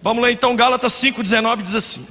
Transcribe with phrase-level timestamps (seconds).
[0.00, 2.06] Vamos ler então Gálatas 5,19 diz assim: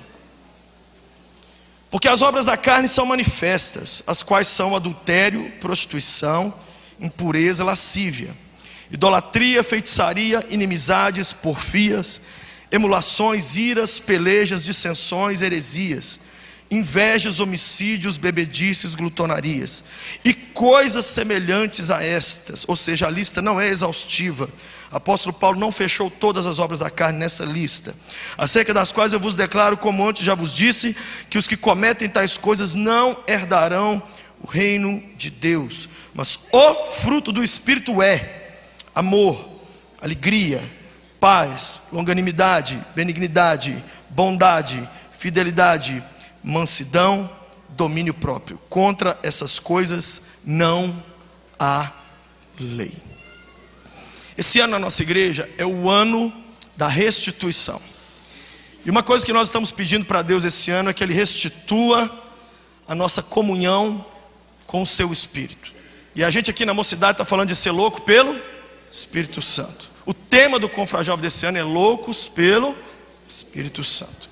[1.90, 6.54] Porque as obras da carne são manifestas, as quais são adultério, prostituição,
[7.00, 8.36] impureza, lascívia,
[8.92, 12.21] idolatria, feitiçaria, inimizades, porfias,
[12.70, 16.20] emulações, iras, pelejas, dissensões, heresias,
[16.70, 19.86] invejas, homicídios, bebedices, glutonarias
[20.26, 24.50] e coisas semelhantes a estas, ou seja, a lista não é exaustiva.
[24.92, 27.96] Apóstolo Paulo não fechou todas as obras da carne nessa lista,
[28.38, 30.95] acerca das quais eu vos declaro, como antes já vos disse,
[31.30, 34.02] que os que cometem tais coisas não herdarão
[34.42, 38.59] o reino de Deus, mas o fruto do Espírito é
[38.94, 39.48] amor,
[40.02, 40.64] alegria,
[41.20, 46.04] paz, longanimidade, benignidade, bondade, fidelidade,
[46.44, 47.30] mansidão,
[47.70, 48.58] domínio próprio.
[48.70, 51.04] Contra essas coisas não
[51.59, 51.92] há
[52.59, 53.06] lei.
[54.38, 56.32] Esse ano na nossa igreja é o ano
[56.76, 57.82] da restituição.
[58.86, 62.09] E uma coisa que nós estamos pedindo para Deus esse ano é que Ele restitua
[62.88, 64.06] a nossa comunhão
[64.67, 65.73] com o Seu Espírito.
[66.16, 68.39] E a gente aqui na mocidade está falando de ser louco pelo
[68.89, 69.89] Espírito Santo.
[70.06, 72.78] O tema do Confrajovem desse ano é loucos pelo
[73.28, 74.30] Espírito Santo.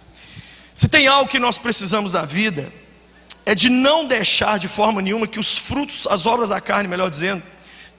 [0.73, 2.71] Se tem algo que nós precisamos da vida,
[3.45, 7.09] é de não deixar de forma nenhuma que os frutos, as obras da carne, melhor
[7.09, 7.43] dizendo,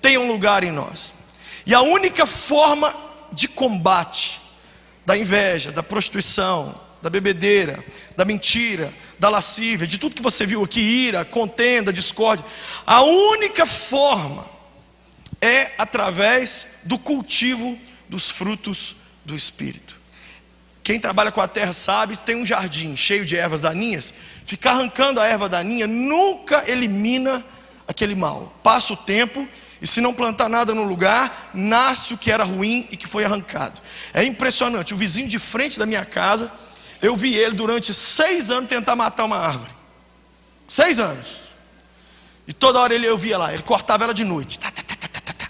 [0.00, 1.15] tenham lugar em nós.
[1.66, 2.94] E a única forma
[3.32, 4.40] de combate
[5.04, 7.84] da inveja, da prostituição, da bebedeira,
[8.16, 12.44] da mentira, da lascívia, de tudo que você viu aqui, ira, contenda, discórdia,
[12.86, 14.48] a única forma
[15.40, 17.76] é através do cultivo
[18.08, 19.96] dos frutos do Espírito.
[20.82, 24.14] Quem trabalha com a terra sabe, tem um jardim cheio de ervas daninhas,
[24.44, 27.44] ficar arrancando a erva daninha nunca elimina
[27.88, 28.56] aquele mal.
[28.62, 29.48] Passa o tempo
[29.80, 33.24] e se não plantar nada no lugar, nasce o que era ruim e que foi
[33.24, 33.80] arrancado.
[34.14, 34.94] É impressionante.
[34.94, 36.50] O vizinho de frente da minha casa,
[37.02, 39.70] eu vi ele durante seis anos tentar matar uma árvore.
[40.66, 41.46] Seis anos.
[42.48, 44.58] E toda hora ele eu via lá, ele cortava ela de noite.
[44.58, 45.48] Tá, tá, tá, tá, tá, tá.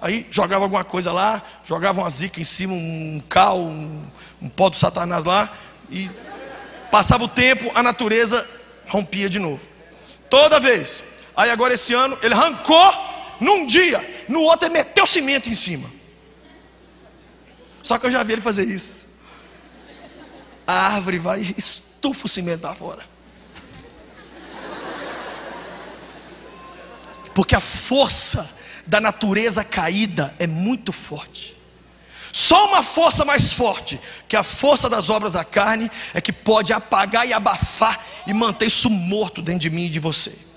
[0.00, 4.02] Aí jogava alguma coisa lá, jogava uma zica em cima, um cal, um,
[4.42, 5.50] um pó do satanás lá,
[5.90, 6.10] e
[6.90, 8.48] passava o tempo, a natureza
[8.88, 9.68] rompia de novo.
[10.28, 11.18] Toda vez.
[11.36, 15.88] Aí agora esse ano ele arrancou num dia, no outro ele meteu cimento em cima.
[17.82, 19.06] Só que eu já vi ele fazer isso.
[20.66, 23.02] A árvore vai e estufa o cimento lá fora.
[27.34, 31.56] Porque a força da natureza caída é muito forte.
[32.32, 33.98] Só uma força mais forte
[34.28, 38.66] que a força das obras da carne é que pode apagar e abafar e manter
[38.66, 40.47] isso morto dentro de mim e de você.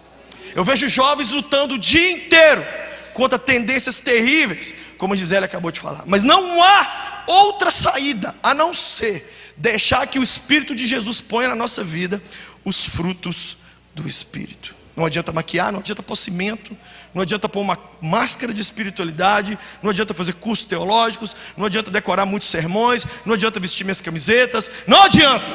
[0.56, 2.66] Eu vejo jovens lutando o dia inteiro
[3.14, 6.04] contra tendências terríveis, como a Gisele acabou de falar.
[6.06, 11.50] Mas não há outra saída a não ser deixar que o Espírito de Jesus ponha
[11.50, 12.22] na nossa vida
[12.66, 13.58] os frutos
[13.94, 14.76] do Espírito.
[14.96, 16.76] Não adianta maquiar, não adianta pôr cimento,
[17.14, 22.26] não adianta pôr uma máscara de espiritualidade, não adianta fazer cursos teológicos, não adianta decorar
[22.26, 25.46] muitos sermões, não adianta vestir minhas camisetas, não adianta.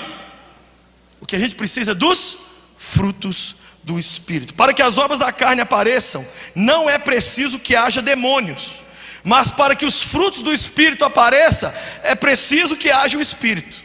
[1.20, 2.38] O que a gente precisa é dos
[2.76, 3.56] frutos
[3.86, 4.52] do Espírito.
[4.52, 8.80] Para que as obras da carne apareçam, não é preciso que haja demônios,
[9.22, 13.84] mas para que os frutos do Espírito apareçam, é preciso que haja o Espírito.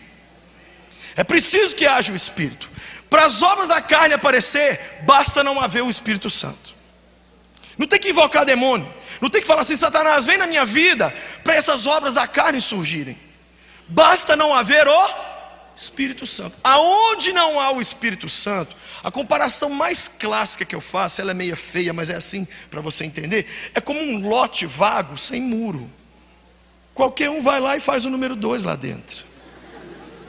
[1.15, 2.67] É preciso que haja o Espírito.
[3.09, 6.73] Para as obras da carne aparecer, basta não haver o Espírito Santo.
[7.77, 8.91] Não tem que invocar demônio.
[9.19, 11.13] Não tem que falar assim, Satanás, vem na minha vida
[11.43, 13.19] para essas obras da carne surgirem.
[13.87, 15.09] Basta não haver o
[15.75, 16.57] Espírito Santo.
[16.63, 21.33] Aonde não há o Espírito Santo, a comparação mais clássica que eu faço, ela é
[21.33, 25.89] meio feia, mas é assim para você entender, é como um lote vago sem muro.
[26.93, 29.25] Qualquer um vai lá e faz o número dois lá dentro.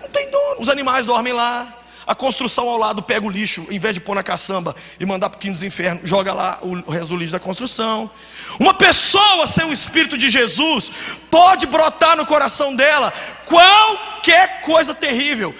[0.01, 0.61] Não tem dono.
[0.61, 4.15] Os animais dormem lá, a construção ao lado pega o lixo, em vez de pôr
[4.15, 7.33] na caçamba e mandar para o quinto dos infernos, joga lá o resto do lixo
[7.33, 8.11] da construção.
[8.59, 10.93] Uma pessoa sem o Espírito de Jesus
[11.31, 13.13] pode brotar no coração dela
[13.45, 15.55] qualquer coisa terrível.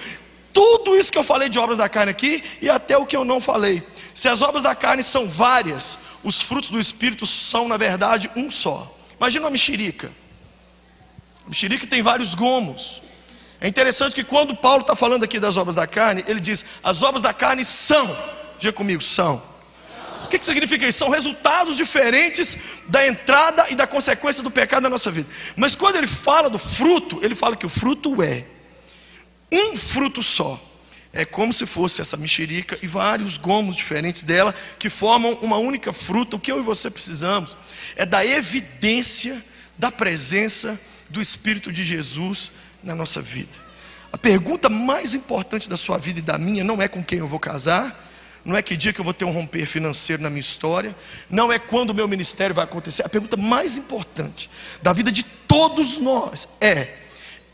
[0.53, 3.25] Tudo isso que eu falei de obras da carne aqui e até o que eu
[3.25, 3.81] não falei.
[4.13, 8.51] Se as obras da carne são várias, os frutos do Espírito são, na verdade, um
[8.51, 8.95] só.
[9.17, 10.11] Imagina uma mexerica.
[11.45, 13.01] A mexerica tem vários gomos.
[13.59, 17.01] É interessante que quando Paulo está falando aqui das obras da carne, ele diz: as
[17.01, 18.15] obras da carne são,
[18.59, 19.41] diga comigo, são.
[20.25, 20.99] O que, que significa isso?
[20.99, 22.57] São resultados diferentes
[22.87, 25.27] da entrada e da consequência do pecado na nossa vida.
[25.55, 28.45] Mas quando ele fala do fruto, ele fala que o fruto é
[29.55, 30.59] um fruto só.
[31.11, 35.93] É como se fosse essa mexerica e vários gomos diferentes dela que formam uma única
[35.93, 36.35] fruta.
[36.35, 37.55] O que eu e você precisamos
[37.95, 39.39] é da evidência
[39.77, 40.79] da presença
[41.09, 42.51] do Espírito de Jesus
[42.83, 43.51] na nossa vida.
[44.11, 47.27] A pergunta mais importante da sua vida e da minha não é com quem eu
[47.27, 48.11] vou casar,
[48.45, 50.95] não é que dia que eu vou ter um romper financeiro na minha história,
[51.29, 53.03] não é quando o meu ministério vai acontecer.
[53.05, 54.49] A pergunta mais importante
[54.81, 57.02] da vida de todos nós é: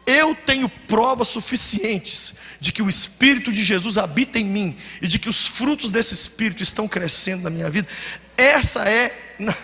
[0.10, 5.20] eu tenho provas suficientes de que o Espírito de Jesus habita em mim e de
[5.20, 7.88] que os frutos desse Espírito estão crescendo na minha vida?
[8.36, 9.16] Essa é,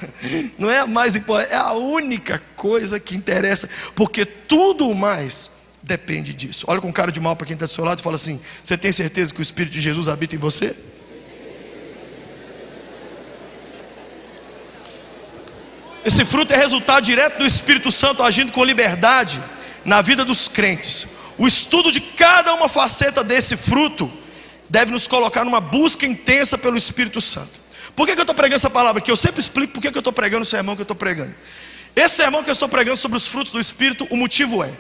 [0.58, 5.52] não é a mais importante, é a única coisa que interessa, porque tudo o mais
[5.82, 6.66] depende disso.
[6.68, 8.78] Olha com cara de mal para quem está do seu lado e fala assim: Você
[8.78, 10.76] tem certeza que o Espírito de Jesus habita em você?
[16.04, 19.42] Esse fruto é resultado direto do Espírito Santo agindo com liberdade
[19.86, 21.08] na vida dos crentes.
[21.38, 24.12] O estudo de cada uma faceta desse fruto
[24.70, 27.66] deve nos colocar numa busca intensa pelo Espírito Santo.
[27.96, 29.12] Por que, que eu estou pregando essa palavra aqui?
[29.12, 31.34] Eu sempre explico por que, que eu estou pregando o sermão que eu estou pregando.
[31.96, 34.72] Esse sermão que eu estou pregando sobre os frutos do Espírito, o motivo é: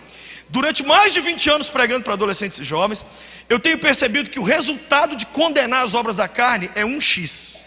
[0.49, 3.05] durante mais de 20 anos pregando para adolescentes e jovens,
[3.47, 7.57] eu tenho percebido que o resultado de condenar as obras da carne é um X.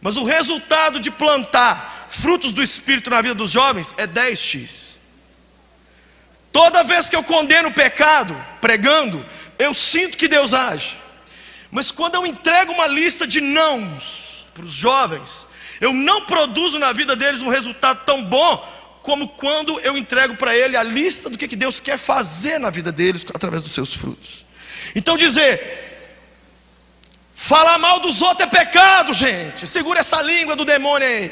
[0.00, 4.97] Mas o resultado de plantar frutos do Espírito na vida dos jovens é 10x.
[6.58, 9.24] Toda vez que eu condeno o pecado, pregando,
[9.60, 10.96] eu sinto que Deus age.
[11.70, 15.46] Mas quando eu entrego uma lista de nãos para os jovens,
[15.80, 18.56] eu não produzo na vida deles um resultado tão bom
[19.02, 22.90] como quando eu entrego para ele a lista do que Deus quer fazer na vida
[22.90, 24.44] deles através dos seus frutos.
[24.96, 25.86] Então dizer,
[27.32, 29.64] Falar mal dos outros é pecado, gente.
[29.64, 31.30] Segura essa língua do demônio aí.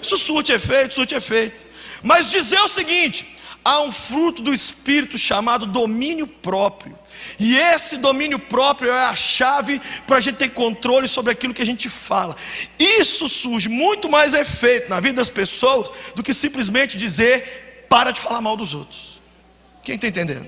[0.00, 1.66] Isso surte efeito, surte efeito.
[2.04, 3.31] Mas dizer o seguinte:
[3.64, 6.98] há um fruto do Espírito chamado domínio próprio.
[7.38, 11.62] E esse domínio próprio é a chave para a gente ter controle sobre aquilo que
[11.62, 12.36] a gente fala.
[12.78, 18.20] Isso surge muito mais efeito na vida das pessoas do que simplesmente dizer para de
[18.20, 19.20] falar mal dos outros.
[19.82, 20.46] Quem está entendendo?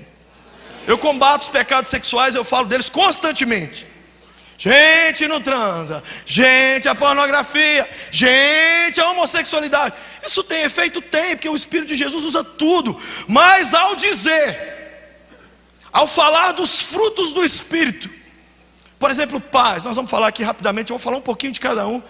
[0.87, 3.87] Eu combato os pecados sexuais, eu falo deles constantemente.
[4.57, 9.95] Gente não transa, gente a pornografia, gente a homossexualidade.
[10.25, 11.01] Isso tem efeito?
[11.01, 12.99] Tem, porque o Espírito de Jesus usa tudo.
[13.27, 14.57] Mas ao dizer,
[15.91, 18.09] ao falar dos frutos do Espírito,
[18.97, 21.85] por exemplo, paz, nós vamos falar aqui rapidamente, eu vou falar um pouquinho de cada
[21.85, 22.01] um.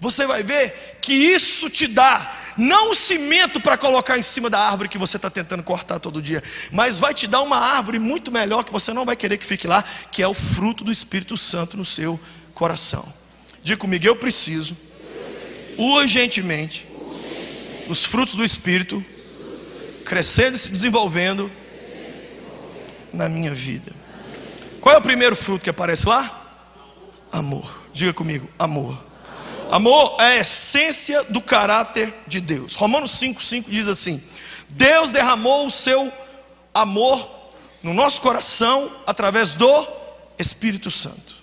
[0.00, 4.58] Você vai ver que isso te dá não o cimento para colocar em cima da
[4.58, 8.30] árvore que você está tentando cortar todo dia, mas vai te dar uma árvore muito
[8.30, 11.36] melhor que você não vai querer que fique lá, que é o fruto do Espírito
[11.36, 12.18] Santo no seu
[12.54, 13.06] coração.
[13.62, 14.76] Diga comigo, eu preciso,
[15.76, 16.86] urgentemente,
[17.88, 19.04] os frutos do Espírito
[20.04, 21.50] crescendo e se desenvolvendo
[23.12, 23.92] na minha vida.
[24.80, 26.36] Qual é o primeiro fruto que aparece lá?
[27.30, 27.84] Amor.
[27.92, 29.09] Diga comigo, amor.
[29.70, 32.74] Amor é a essência do caráter de Deus.
[32.74, 34.22] Romanos 5,5 diz assim:
[34.70, 36.12] Deus derramou o seu
[36.74, 37.28] amor
[37.82, 39.86] no nosso coração através do
[40.38, 41.36] Espírito Santo.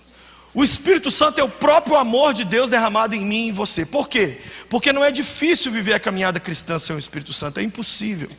[0.53, 3.85] O Espírito Santo é o próprio amor de Deus derramado em mim e em você.
[3.85, 4.41] Por quê?
[4.69, 8.29] Porque não é difícil viver a caminhada cristã sem o Espírito Santo, é impossível.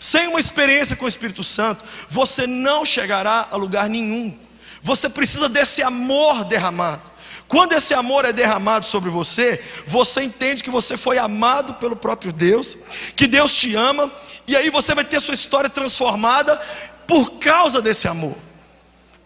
[0.00, 4.36] Sem uma experiência com o Espírito Santo, você não chegará a lugar nenhum.
[4.82, 7.17] Você precisa desse amor derramado.
[7.48, 12.30] Quando esse amor é derramado sobre você, você entende que você foi amado pelo próprio
[12.30, 12.76] Deus,
[13.16, 14.12] que Deus te ama,
[14.46, 16.60] e aí você vai ter sua história transformada
[17.06, 18.36] por causa desse amor.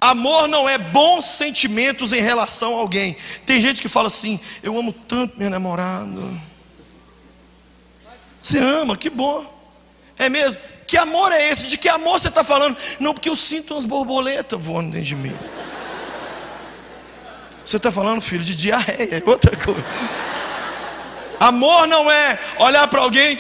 [0.00, 3.17] Amor não é bons sentimentos em relação a alguém.
[3.45, 6.21] Tem gente que fala assim: Eu amo tanto minha namorada.
[8.41, 9.47] Você ama, que bom.
[10.19, 10.61] É mesmo?
[10.88, 11.69] Que amor é esse?
[11.69, 12.76] De que amor você está falando?
[12.99, 15.37] Não, porque eu sinto umas borboletas voando dentro de mim.
[17.64, 19.85] Você está falando, filho, de diarreia, é outra coisa.
[21.38, 23.38] Amor não é olhar para alguém.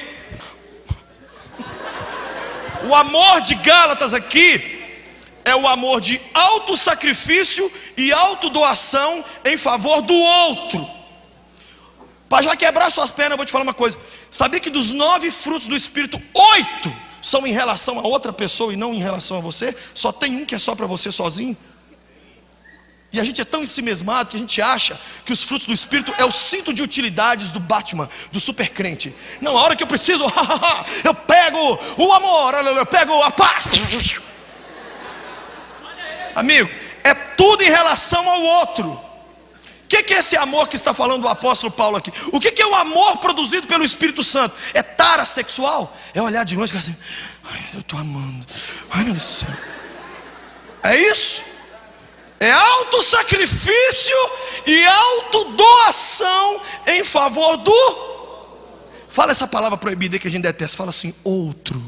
[2.88, 4.82] O amor de Gálatas aqui
[5.44, 10.88] é o amor de autossacrifício e autodoação em favor do outro.
[12.28, 13.98] Para já quebrar suas pernas, eu vou te falar uma coisa.
[14.30, 18.76] Sabia que dos nove frutos do Espírito, oito são em relação a outra pessoa e
[18.76, 19.76] não em relação a você?
[19.94, 21.56] Só tem um que é só para você sozinho?
[23.12, 26.14] E a gente é tão ensimesmado que a gente acha que os frutos do Espírito
[26.16, 29.14] é o cinto de utilidades do Batman, do super crente.
[29.38, 30.24] Não, a hora que eu preciso,
[31.04, 33.66] eu pego o amor, eu pego a paz.
[36.34, 36.70] Amigo,
[37.04, 38.88] é tudo em relação ao outro.
[38.90, 39.00] O
[39.86, 42.10] que, que, é esse amor que está falando o apóstolo Paulo aqui?
[42.32, 44.56] O que, que, é o amor produzido pelo Espírito Santo?
[44.72, 45.94] É tara sexual?
[46.14, 46.96] É olhar de longe e assim,
[47.44, 48.46] ai, eu estou amando,
[48.90, 49.56] ai meu Deus do céu.
[50.82, 51.51] É isso?
[52.42, 54.16] É autossacrifício
[54.66, 58.12] e autodoação em favor do.
[59.08, 60.76] Fala essa palavra proibida que a gente detesta.
[60.76, 61.80] Fala assim, outro.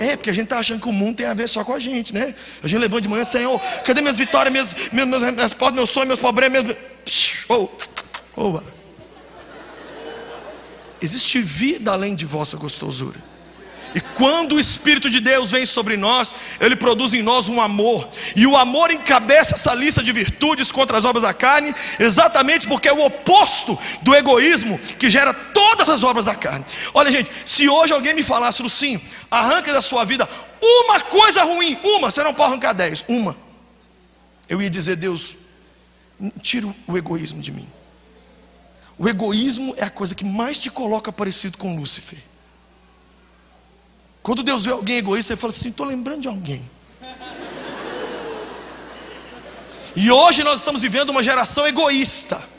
[0.00, 1.78] É, porque a gente está achando que o mundo tem a ver só com a
[1.78, 2.34] gente, né?
[2.62, 6.08] A gente levanta de manhã, Senhor, cadê minhas vitórias, minhas, minhas, minhas, portas, meus sonhos,
[6.08, 7.44] meus problemas, meus...
[7.50, 7.68] Oh,
[8.34, 8.58] oh.
[10.98, 13.31] Existe vida além de vossa gostosura.
[13.94, 18.08] E quando o Espírito de Deus vem sobre nós, ele produz em nós um amor.
[18.34, 22.88] E o amor encabeça essa lista de virtudes contra as obras da carne, exatamente porque
[22.88, 26.64] é o oposto do egoísmo que gera todas as obras da carne.
[26.94, 30.28] Olha, gente, se hoje alguém me falasse assim, arranca da sua vida
[30.62, 33.36] uma coisa ruim, uma, você não pode arrancar dez, uma.
[34.48, 35.36] Eu ia dizer, Deus,
[36.40, 37.68] tira o egoísmo de mim.
[38.96, 42.18] O egoísmo é a coisa que mais te coloca parecido com Lúcifer.
[44.22, 46.62] Quando Deus vê alguém egoísta, ele fala assim: estou lembrando de alguém.
[49.94, 52.52] E hoje nós estamos vivendo uma geração egoísta.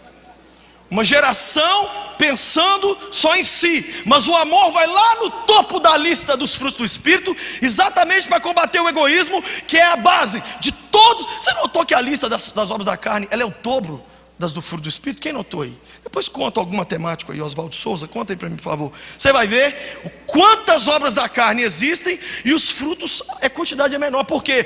[0.89, 1.89] Uma geração
[2.19, 6.77] pensando só em si, mas o amor vai lá no topo da lista dos frutos
[6.77, 11.25] do Espírito, exatamente para combater o egoísmo, que é a base de todos.
[11.41, 14.03] Você notou que a lista das, das obras da carne ela é o dobro
[14.37, 15.21] das do fruto do Espírito?
[15.21, 15.77] Quem notou aí?
[16.03, 18.91] Depois conta algum matemático aí, Oswaldo Souza, conta aí para mim, por favor.
[19.17, 24.23] Você vai ver quantas obras da carne existem e os frutos, a quantidade é menor,
[24.25, 24.65] porque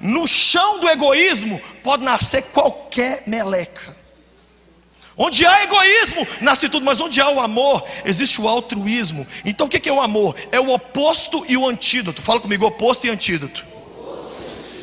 [0.00, 3.98] no chão do egoísmo pode nascer qualquer meleca.
[5.16, 9.26] Onde há egoísmo, nasce tudo, mas onde há o amor, existe o altruísmo.
[9.44, 10.34] Então o que é o amor?
[10.50, 12.22] É o oposto e o antídoto.
[12.22, 13.69] Fala comigo, oposto e antídoto.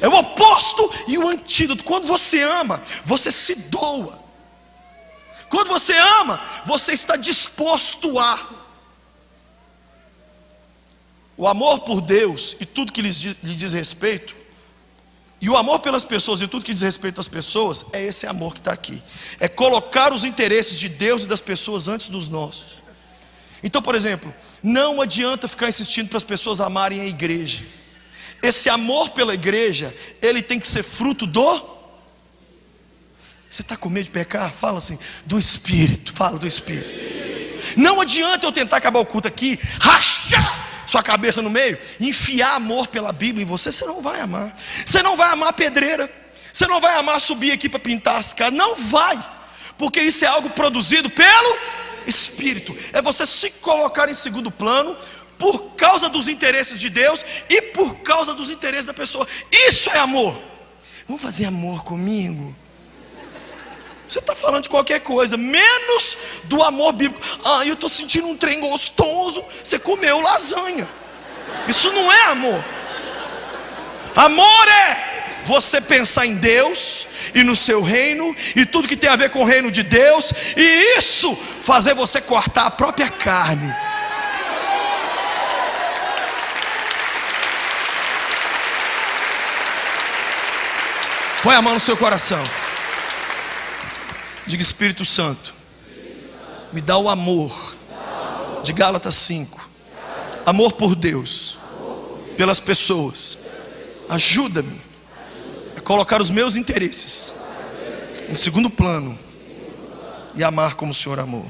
[0.01, 1.83] É o oposto e o antídoto.
[1.83, 4.19] Quando você ama, você se doa.
[5.49, 8.67] Quando você ama, você está disposto a.
[11.35, 14.35] O amor por Deus e tudo que lhe diz respeito,
[15.39, 18.53] e o amor pelas pessoas e tudo que diz respeito às pessoas, é esse amor
[18.53, 19.01] que está aqui.
[19.39, 22.79] É colocar os interesses de Deus e das pessoas antes dos nossos.
[23.61, 27.61] Então, por exemplo, não adianta ficar insistindo para as pessoas amarem a igreja.
[28.41, 31.77] Esse amor pela igreja, ele tem que ser fruto do.
[33.49, 34.51] Você está com medo de pecar?
[34.53, 36.13] Fala assim, do Espírito.
[36.13, 36.89] Fala do Espírito.
[37.75, 42.87] Não adianta eu tentar acabar o culto aqui, rachar sua cabeça no meio, enfiar amor
[42.87, 44.57] pela Bíblia em você, você não vai amar.
[44.85, 46.09] Você não vai amar pedreira.
[46.51, 48.53] Você não vai amar subir aqui para pintar as casas.
[48.53, 49.19] Não vai.
[49.77, 51.57] Porque isso é algo produzido pelo
[52.07, 52.75] Espírito.
[52.93, 54.95] É você se colocar em segundo plano
[55.37, 59.27] por causa dos interesses de Deus e por causa dos interesses da pessoa.
[59.51, 60.37] Isso é amor.
[61.07, 62.55] Vamos fazer amor comigo?
[64.07, 67.21] Você está falando de qualquer coisa, menos do amor bíblico.
[67.43, 69.43] Ah, eu estou sentindo um trem gostoso.
[69.63, 70.87] Você comeu lasanha.
[71.67, 72.63] Isso não é amor.
[74.15, 79.15] Amor é você pensar em Deus e no seu reino e tudo que tem a
[79.15, 83.73] ver com o reino de Deus, e isso fazer você cortar a própria carne
[91.47, 92.43] Põe a mão no seu coração.
[94.45, 95.53] Diga Espírito Santo.
[96.73, 97.77] Me dá o amor.
[98.65, 99.69] De Gálatas 5.
[100.45, 101.57] Amor por Deus.
[102.35, 103.37] Pelas pessoas.
[104.09, 104.81] Ajuda-me
[105.77, 107.31] a colocar os meus interesses
[108.29, 109.17] em segundo plano
[110.35, 111.49] e amar como o Senhor amou.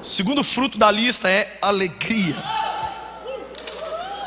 [0.00, 2.36] Segundo fruto da lista é alegria.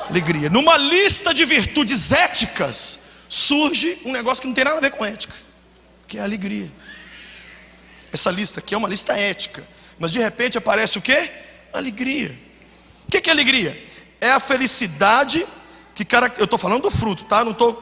[0.09, 0.49] Alegria.
[0.49, 5.03] Numa lista de virtudes éticas, surge um negócio que não tem nada a ver com
[5.03, 5.33] ética,
[6.07, 6.71] que é alegria.
[8.11, 9.63] Essa lista aqui é uma lista ética,
[9.99, 11.29] mas de repente aparece o que?
[11.73, 12.37] Alegria.
[13.07, 13.85] O que é alegria?
[14.21, 15.45] É a felicidade
[15.93, 17.43] que cara, eu estou falando do fruto, tá?
[17.43, 17.81] Não estou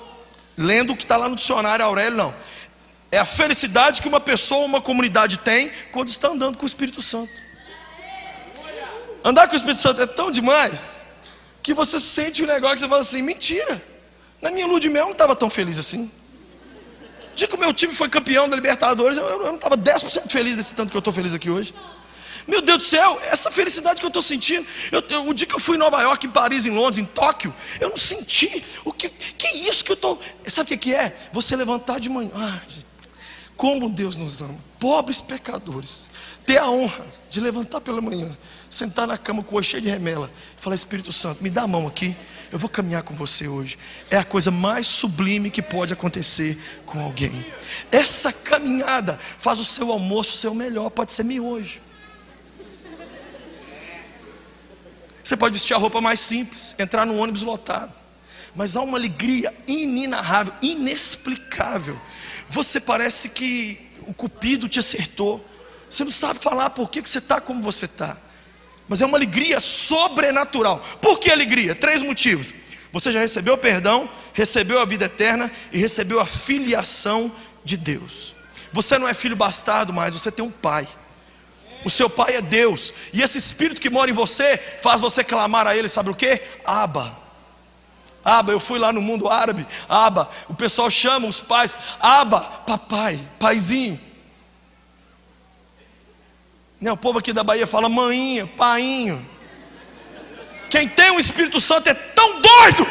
[0.55, 2.35] lendo o que está lá no dicionário Aurélio, não.
[3.12, 7.01] É a felicidade que uma pessoa, uma comunidade tem quando está andando com o Espírito
[7.01, 7.31] Santo.
[9.23, 11.01] Andar com o Espírito Santo é tão demais
[11.62, 13.92] que você sente um negócio que você fala assim: mentira.
[14.43, 16.12] Na minha lua de mel eu não estava tão feliz assim.
[17.31, 20.29] O dia que o meu time foi campeão da Libertadores, eu, eu não estava 10%
[20.29, 21.73] feliz desse tanto que eu estou feliz aqui hoje.
[22.45, 24.67] Meu Deus do céu, essa felicidade que eu estou sentindo.
[24.91, 27.05] Eu, eu, o dia que eu fui em Nova York, em Paris, em Londres, em
[27.05, 28.62] Tóquio, eu não senti.
[28.83, 30.19] O que, que é isso que eu estou.
[30.50, 31.15] Sabe o que, que é?
[31.31, 32.29] Você levantar de manhã.
[32.35, 32.59] Ah,
[33.55, 34.59] como Deus nos ama.
[34.77, 36.09] Pobres pecadores.
[36.45, 38.30] Ter a honra de levantar pela manhã,
[38.70, 41.68] sentar na cama com o cheio de remela, e falar: Espírito Santo, me dá a
[41.68, 42.16] mão aqui
[42.54, 43.80] eu vou caminhar com você hoje.
[44.12, 47.44] É a coisa mais sublime que pode acontecer com alguém.
[47.92, 51.82] Essa caminhada faz o seu almoço ser o melhor, pode ser miojo.
[55.24, 57.92] Você pode vestir a roupa mais simples, entrar no ônibus lotado,
[58.56, 62.00] mas há uma alegria inenarrável, inexplicável.
[62.48, 65.44] Você parece que o cupido te acertou.
[65.93, 68.17] Você não sabe falar por que, que você está como você está.
[68.89, 70.83] mas é uma alegria sobrenatural.
[71.00, 71.75] Por que alegria?
[71.75, 72.51] Três motivos.
[72.91, 77.31] Você já recebeu perdão, recebeu a vida eterna e recebeu a filiação
[77.63, 78.33] de Deus.
[78.71, 80.88] Você não é filho bastardo mais, você tem um pai.
[81.85, 85.67] O seu pai é Deus, e esse espírito que mora em você faz você clamar
[85.67, 86.41] a ele, sabe o que?
[86.65, 87.15] Aba.
[88.25, 93.19] Aba, eu fui lá no mundo árabe, Aba, o pessoal chama os pais, Aba, papai,
[93.38, 94.00] paizinho.
[96.84, 99.25] Né, o povo aqui da Bahia fala maninha, painho.
[100.70, 102.86] Quem tem o Espírito Santo é tão doido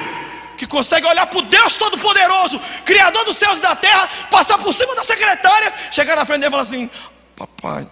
[0.57, 4.73] que consegue olhar para o Deus Todo-Poderoso, Criador dos céus e da terra, passar por
[4.73, 6.89] cima da secretária, chegar na frente dele e falar assim:
[7.37, 7.87] Papai.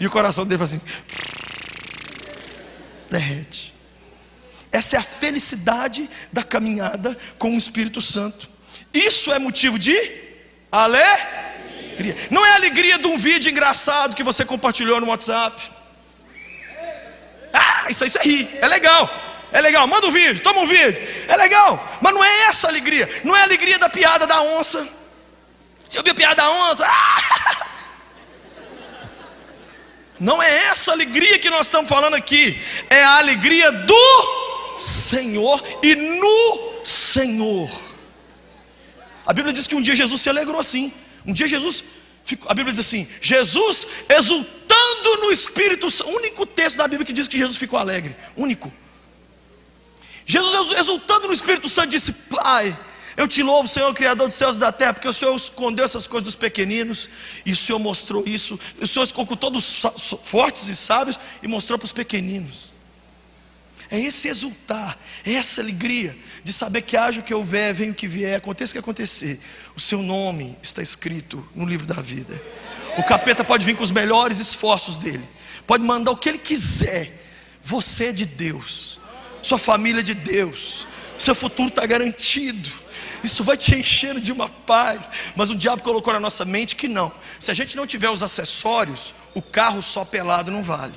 [0.00, 0.80] E o coração dele fala assim:
[3.08, 3.74] derrete.
[4.72, 8.48] Essa é a felicidade da caminhada com o Espírito Santo.
[8.92, 9.94] Isso é motivo de
[10.72, 11.44] alegria.
[12.30, 15.60] Não é alegria de um vídeo engraçado que você compartilhou no WhatsApp.
[17.52, 19.08] Ah, isso aí você ri, é legal.
[19.52, 21.00] É legal, manda um vídeo, toma um vídeo.
[21.28, 23.08] É legal, mas não é essa alegria.
[23.22, 24.86] Não é a alegria da piada da onça.
[25.88, 26.84] Você ouviu a piada da onça?
[26.84, 27.66] Ah!
[30.18, 32.60] Não é essa alegria que nós estamos falando aqui.
[32.88, 37.70] É a alegria do Senhor e no Senhor.
[39.26, 40.92] A Bíblia diz que um dia Jesus se alegrou assim.
[41.26, 41.84] Um dia Jesus,
[42.46, 46.10] a Bíblia diz assim: Jesus exultando no Espírito Santo.
[46.10, 48.14] Único texto da Bíblia que diz que Jesus ficou alegre.
[48.36, 48.72] Único.
[50.26, 52.76] Jesus exultando no Espírito Santo disse: Pai,
[53.16, 56.06] eu te louvo, Senhor, Criador dos céus e da terra, porque o Senhor escondeu essas
[56.06, 57.08] coisas dos pequeninos,
[57.46, 59.82] e o Senhor mostrou isso, o Senhor escolheu todos
[60.24, 62.74] fortes e sábios e mostrou para os pequeninos.
[63.90, 67.94] É esse exultar, é essa alegria de saber que haja o que houver, venha o
[67.94, 69.40] que vier, aconteça o que acontecer,
[69.74, 72.40] o seu nome está escrito no livro da vida.
[72.96, 75.24] O capeta pode vir com os melhores esforços dele,
[75.66, 77.10] pode mandar o que ele quiser,
[77.60, 79.00] você é de Deus,
[79.42, 80.86] sua família é de Deus,
[81.18, 82.84] seu futuro está garantido
[83.24, 85.10] isso vai te enchendo de uma paz.
[85.34, 87.10] Mas o diabo colocou na nossa mente que não.
[87.40, 90.94] Se a gente não tiver os acessórios, o carro só pelado não vale.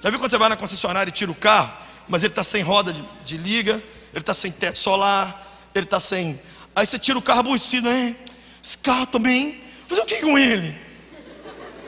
[0.00, 1.72] Já viu quando você vai na concessionária e tira o carro,
[2.08, 6.00] mas ele está sem roda de, de liga, ele está sem teto solar, ele está
[6.00, 6.40] sem.
[6.74, 8.16] Aí você tira o carro aborrecido, né?
[8.62, 9.60] Esse carro também.
[9.88, 10.78] Fazer o que com ele?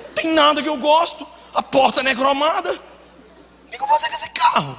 [0.08, 1.26] Não tem nada que eu gosto.
[1.54, 2.72] A porta não é cromada.
[2.72, 4.78] O que eu vou fazer com esse carro?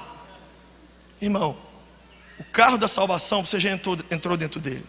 [1.21, 1.55] Irmão,
[2.39, 4.85] o carro da salvação, você já entrou, entrou dentro dele.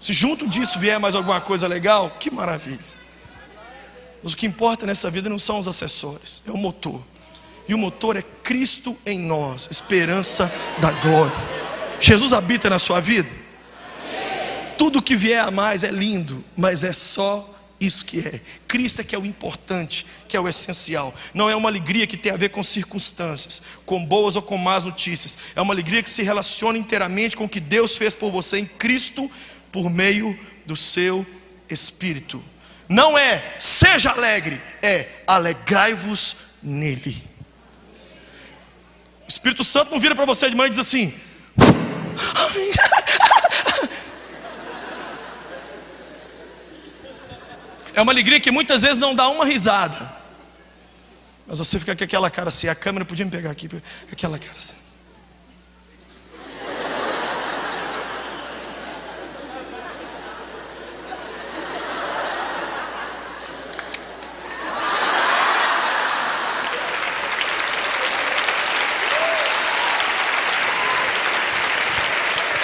[0.00, 2.78] Se junto disso vier mais alguma coisa legal, que maravilha.
[4.22, 7.00] Mas o que importa nessa vida não são os acessórios, é o motor.
[7.68, 11.55] E o motor é Cristo em nós, esperança da glória.
[12.00, 13.28] Jesus habita na sua vida?
[14.76, 18.40] Tudo que vier a mais é lindo, mas é só isso que é.
[18.66, 21.14] Cristo é que é o importante, que é o essencial.
[21.32, 24.84] Não é uma alegria que tem a ver com circunstâncias, com boas ou com más
[24.84, 25.38] notícias.
[25.54, 28.66] É uma alegria que se relaciona inteiramente com o que Deus fez por você em
[28.66, 29.30] Cristo
[29.70, 31.26] por meio do seu
[31.68, 32.42] Espírito.
[32.88, 37.22] Não é seja alegre, é alegrai-vos nele.
[39.26, 41.12] O Espírito Santo não vira para você de manhã e diz assim:
[47.94, 50.14] É uma alegria que muitas vezes não dá uma risada.
[51.46, 53.70] Mas você fica com aquela cara assim, a câmera podia me pegar aqui,
[54.12, 54.74] aquela cara assim.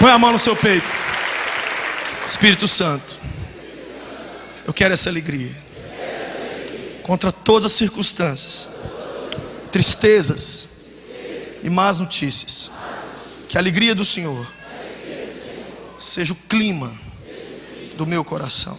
[0.03, 0.85] Põe a mão no seu peito.
[2.27, 3.15] Espírito Santo.
[4.67, 5.55] Eu quero essa alegria.
[7.05, 8.69] Contra todas as circunstâncias,
[9.71, 10.71] tristezas
[11.63, 12.69] e más notícias.
[13.49, 14.45] Que a alegria do Senhor
[16.01, 16.93] seja o clima
[17.97, 18.77] do meu coração.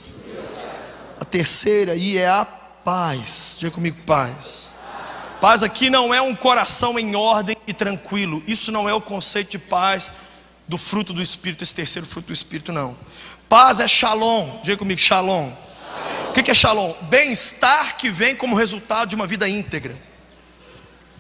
[1.21, 3.55] A terceira aí é a paz.
[3.59, 4.71] Diga comigo, paz.
[5.39, 8.43] Paz aqui não é um coração em ordem e tranquilo.
[8.45, 10.11] Isso não é o conceito de paz
[10.67, 12.97] do fruto do Espírito, esse terceiro fruto do Espírito, não.
[13.49, 14.61] Paz é shalom.
[14.63, 15.51] Diga comigo, shalom.
[16.29, 16.93] O que é shalom?
[17.03, 19.95] Bem-estar que vem como resultado de uma vida íntegra.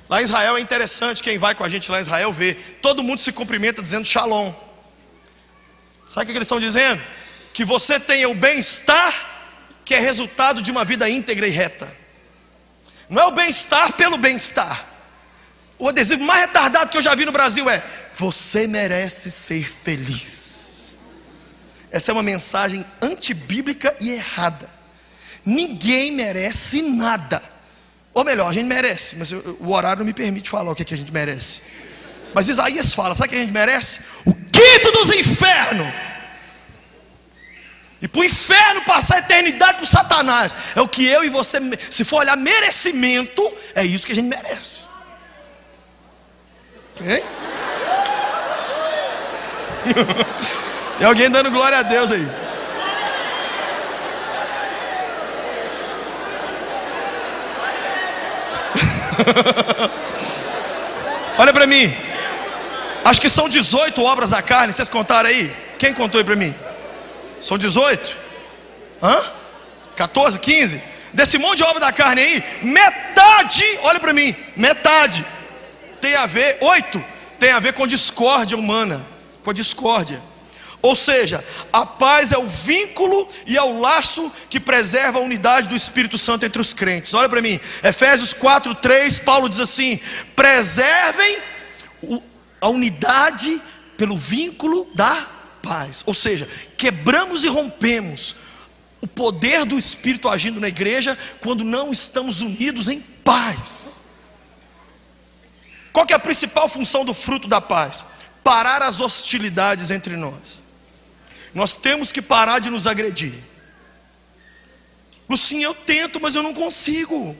[0.09, 3.03] Lá em Israel é interessante, quem vai com a gente lá em Israel vê, todo
[3.03, 4.53] mundo se cumprimenta dizendo shalom.
[6.07, 7.01] Sabe o que eles estão dizendo?
[7.53, 9.31] Que você tenha o bem-estar
[9.85, 11.95] que é resultado de uma vida íntegra e reta.
[13.09, 14.92] Não é o bem-estar pelo bem-estar.
[15.77, 17.83] O adesivo mais retardado que eu já vi no Brasil é:
[18.15, 20.95] Você merece ser feliz.
[21.91, 24.69] Essa é uma mensagem antibíblica e errada.
[25.45, 27.41] Ninguém merece nada.
[28.13, 30.93] Ou melhor, a gente merece, mas o horário não me permite falar o que, que
[30.93, 31.61] a gente merece.
[32.33, 34.01] Mas Isaías fala: sabe o que a gente merece?
[34.25, 35.87] O quinto dos infernos.
[38.01, 40.53] E para o inferno passar a eternidade com Satanás.
[40.75, 41.59] É o que eu e você,
[41.89, 44.81] se for olhar merecimento, é isso que a gente merece.
[46.99, 47.23] Ok?
[50.97, 52.27] Tem alguém dando glória a Deus aí.
[61.37, 61.93] Olha para mim.
[63.03, 64.71] Acho que são 18 obras da carne.
[64.71, 65.51] Vocês contaram aí?
[65.77, 66.55] Quem contou aí para mim?
[67.41, 68.15] São 18?
[69.01, 69.21] Hã?
[69.95, 70.81] 14, 15?
[71.11, 75.23] Desse monte de obra da carne aí, metade, olha para mim, metade
[76.03, 77.01] tem a ver, oito,
[77.39, 79.05] tem a ver com discórdia humana,
[79.41, 80.21] com a discórdia.
[80.81, 85.69] Ou seja, a paz é o vínculo e é o laço que preserva a unidade
[85.69, 87.13] do Espírito Santo entre os crentes.
[87.13, 89.97] Olha para mim, Efésios 4, 3, Paulo diz assim:
[90.35, 91.37] preservem
[92.59, 93.61] a unidade
[93.95, 95.25] pelo vínculo da
[95.61, 96.03] paz.
[96.05, 98.35] Ou seja, quebramos e rompemos
[98.99, 104.02] o poder do Espírito agindo na igreja quando não estamos unidos em paz.
[105.93, 108.03] Qual é a principal função do fruto da paz?
[108.43, 110.61] Parar as hostilidades entre nós.
[111.53, 113.33] Nós temos que parar de nos agredir.
[115.37, 117.35] Sim, eu tento, mas eu não consigo.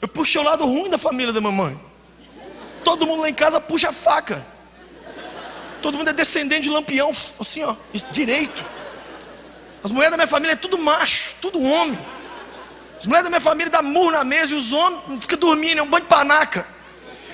[0.00, 1.80] Eu puxei o lado ruim da família da mamãe.
[2.84, 4.44] Todo mundo lá em casa puxa a faca.
[5.82, 7.74] Todo mundo é descendente de lampião, assim, ó,
[8.10, 8.64] direito.
[9.82, 11.98] As mulheres da minha família é tudo macho, tudo homem.
[12.98, 15.82] As mulheres da minha família dão murro na mesa e os homens ficam dormindo, é
[15.82, 16.77] um banho de panaca.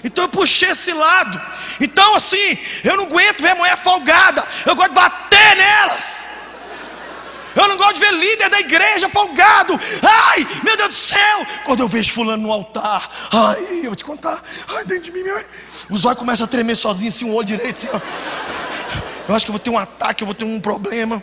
[0.04, 1.40] Então eu puxei esse lado.
[1.80, 4.46] Então, assim, eu não aguento ver mulher folgada.
[4.66, 6.24] Eu gosto de bater nelas.
[7.56, 9.78] Eu não gosto de ver líder da igreja folgado.
[10.02, 11.46] Ai, meu Deus do céu.
[11.64, 14.42] Quando eu vejo fulano no altar, ai, eu vou te contar.
[14.76, 15.42] Ai, dentro de mim, meu.
[15.88, 18.00] Os olhos começam a tremer sozinho, assim, o olho direito, assim, ó.
[19.26, 21.22] Eu acho que eu vou ter um ataque, eu vou ter um problema.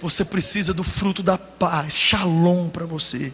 [0.00, 3.32] Você precisa do fruto da paz, shalom para você.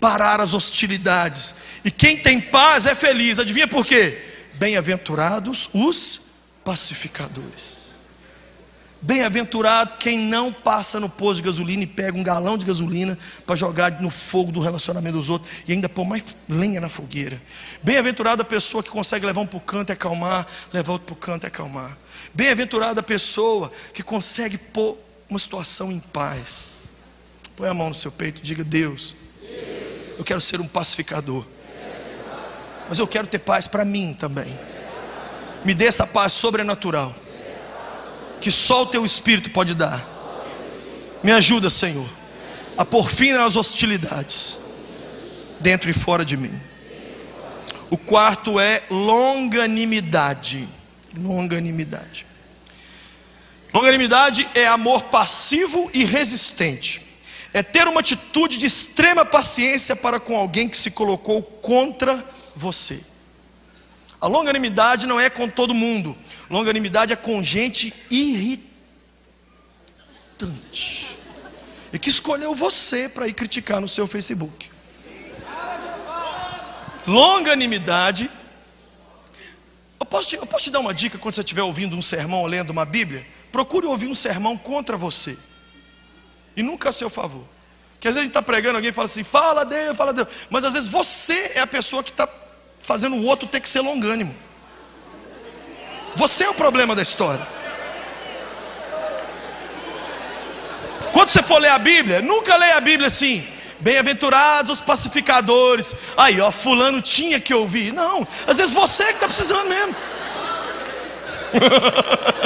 [0.00, 1.54] Parar as hostilidades.
[1.84, 3.38] E quem tem paz é feliz.
[3.38, 4.18] Adivinha por quê?
[4.54, 6.20] Bem-aventurados os
[6.64, 7.80] pacificadores.
[9.02, 13.56] Bem-aventurado quem não passa no posto de gasolina e pega um galão de gasolina para
[13.56, 17.40] jogar no fogo do relacionamento dos outros e ainda pôr mais lenha na fogueira.
[17.82, 21.12] Bem-aventurada a pessoa que consegue levar um para o canto e acalmar, levar outro para
[21.14, 21.96] o canto e acalmar.
[22.34, 24.98] Bem-aventurada a pessoa que consegue pôr
[25.30, 26.80] uma situação em paz.
[27.56, 29.16] Põe a mão no seu peito e diga: Deus,
[30.20, 31.46] eu quero ser um pacificador,
[32.90, 34.54] mas eu quero ter paz para mim também.
[35.64, 37.14] Me dê essa paz sobrenatural
[38.38, 39.98] que só o teu espírito pode dar.
[41.22, 42.06] Me ajuda, Senhor,
[42.76, 44.58] a pôr fim às hostilidades
[45.58, 46.52] dentro e fora de mim.
[47.88, 50.68] O quarto é longanimidade.
[51.16, 52.26] Longanimidade.
[53.72, 57.09] Longanimidade é amor passivo e resistente.
[57.52, 63.02] É ter uma atitude de extrema paciência para com alguém que se colocou contra você.
[64.20, 66.16] A longanimidade não é com todo mundo.
[66.48, 68.70] Longanimidade é com gente irritante.
[71.92, 74.70] E que escolheu você para ir criticar no seu Facebook.
[77.06, 78.30] Longanimidade.
[79.98, 82.40] Eu posso, te, eu posso te dar uma dica quando você estiver ouvindo um sermão
[82.40, 83.26] ou lendo uma Bíblia?
[83.50, 85.36] Procure ouvir um sermão contra você.
[86.56, 87.44] E nunca a seu favor.
[87.94, 90.28] Porque às vezes a gente está pregando, alguém fala assim, fala Deus, fala Deus.
[90.48, 92.28] Mas às vezes você é a pessoa que está
[92.82, 94.34] fazendo o outro ter que ser longânimo.
[96.16, 97.46] Você é o problema da história.
[101.12, 103.46] Quando você for ler a Bíblia, nunca leia a Bíblia assim.
[103.80, 105.94] Bem-aventurados os pacificadores.
[106.16, 107.92] Aí, ó, fulano tinha que ouvir.
[107.92, 109.96] Não, às vezes você que está precisando mesmo.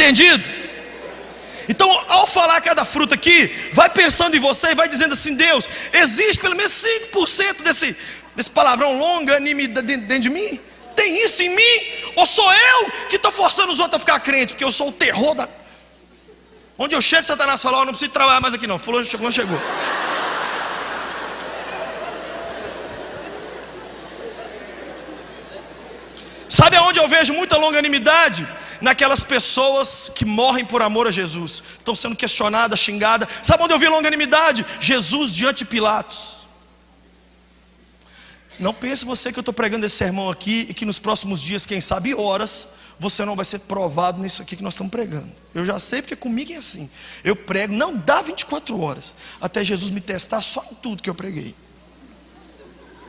[0.00, 0.48] Entendido?
[1.68, 5.68] Então, ao falar cada fruta aqui, vai pensando em você e vai dizendo assim: Deus,
[5.92, 6.72] existe pelo menos
[7.12, 7.94] 5% desse,
[8.34, 10.58] desse palavrão longanimidade dentro de mim?
[10.96, 11.74] Tem isso em mim?
[12.16, 14.52] Ou sou eu que estou forçando os outros a ficar crentes?
[14.52, 15.46] Porque eu sou o terror da.
[16.78, 18.78] Onde eu chego, Satanás fala: oh, não preciso trabalhar mais aqui não.
[18.78, 19.60] Fulano chegou, chegou.
[26.48, 28.48] Sabe aonde eu vejo muita longanimidade?
[28.80, 33.28] Naquelas pessoas que morrem por amor a Jesus, estão sendo questionadas, xingadas.
[33.42, 34.64] Sabe onde eu vi longanimidade?
[34.80, 36.40] Jesus diante de Pilatos.
[38.58, 41.64] Não pense você que eu estou pregando esse sermão aqui e que nos próximos dias,
[41.64, 45.30] quem sabe horas, você não vai ser provado nisso aqui que nós estamos pregando.
[45.54, 46.88] Eu já sei porque comigo é assim.
[47.24, 51.14] Eu prego, não dá 24 horas, até Jesus me testar só em tudo que eu
[51.14, 51.54] preguei.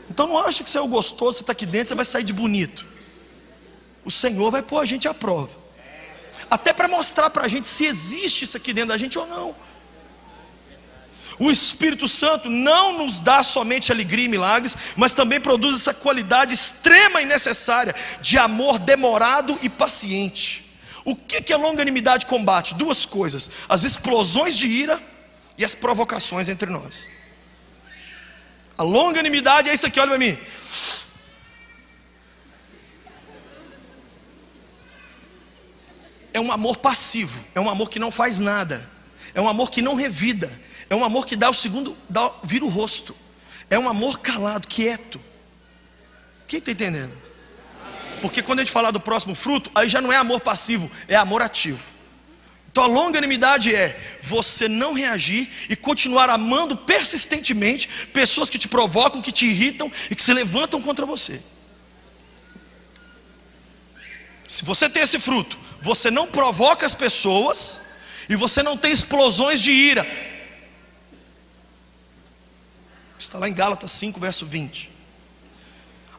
[0.09, 2.23] Então não acha que você é o gostoso, você está aqui dentro, você vai sair
[2.23, 2.85] de bonito.
[4.05, 5.60] O Senhor vai pôr a gente à prova.
[6.51, 9.55] Até para mostrar para a gente se existe isso aqui dentro da gente ou não.
[11.39, 16.53] O Espírito Santo não nos dá somente alegria e milagres, mas também produz essa qualidade
[16.53, 20.77] extrema e necessária de amor demorado e paciente.
[21.05, 22.75] O que, que a longanimidade combate?
[22.75, 25.01] Duas coisas: as explosões de ira
[25.57, 27.07] e as provocações entre nós.
[28.77, 30.37] A longanimidade é isso aqui, olha para mim.
[36.33, 38.87] É um amor passivo, é um amor que não faz nada,
[39.33, 40.51] é um amor que não revida,
[40.89, 43.15] é um amor que dá o segundo, dá, vira o rosto,
[43.69, 45.19] é um amor calado, quieto.
[46.47, 47.13] Quem está entendendo?
[48.21, 51.15] Porque quando a gente falar do próximo fruto, aí já não é amor passivo, é
[51.15, 51.91] amor ativo.
[52.71, 59.21] Então a longanimidade é você não reagir e continuar amando persistentemente pessoas que te provocam,
[59.21, 61.41] que te irritam e que se levantam contra você.
[64.51, 67.83] Se você tem esse fruto, você não provoca as pessoas
[68.27, 70.05] e você não tem explosões de ira.
[73.17, 74.89] Está lá em Gálatas 5, verso 20.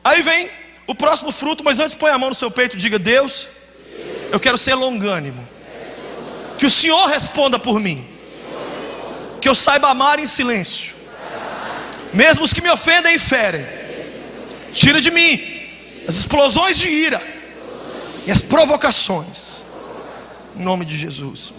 [0.02, 0.48] Aí vem
[0.86, 3.48] o próximo fruto, mas antes põe a mão no seu peito e diga: Deus,
[4.30, 5.46] eu quero ser longânimo.
[6.56, 8.02] Que o Senhor responda por mim.
[9.42, 10.94] Que eu saiba amar em silêncio.
[12.14, 13.66] Mesmo os que me ofendem e ferem.
[14.72, 15.38] Tira de mim
[16.08, 17.31] as explosões de ira
[18.26, 19.62] e as provocações.
[20.56, 21.52] Em nome de Jesus.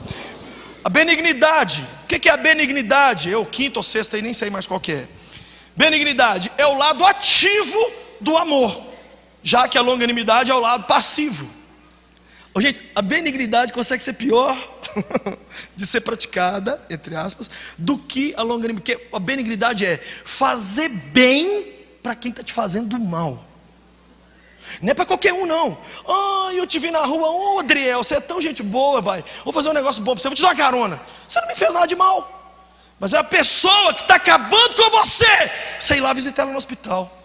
[0.83, 1.85] A benignidade.
[2.03, 3.29] O que é a benignidade?
[3.29, 5.07] Eu, quinto ou sexta, aí nem sei mais qual é.
[5.75, 8.81] Benignidade é o lado ativo do amor,
[9.41, 11.49] já que a longanimidade é o lado passivo.
[12.53, 14.55] Oh, gente, a benignidade consegue ser pior
[15.75, 18.97] de ser praticada, entre aspas, do que a longanimidade.
[18.97, 21.73] Porque a benignidade é fazer bem
[22.03, 23.43] para quem está te fazendo mal.
[24.81, 25.77] Não é para qualquer um, não.
[26.07, 29.23] Ah, eu te vi na rua, ô oh, Adriel, você é tão gente boa, vai.
[29.43, 31.01] Vou fazer um negócio bom para você, vou te dar uma carona.
[31.27, 32.41] Você não me fez nada de mal.
[32.99, 35.51] Mas é a pessoa que está acabando com você.
[35.79, 37.23] Sei lá visitar ela no hospital.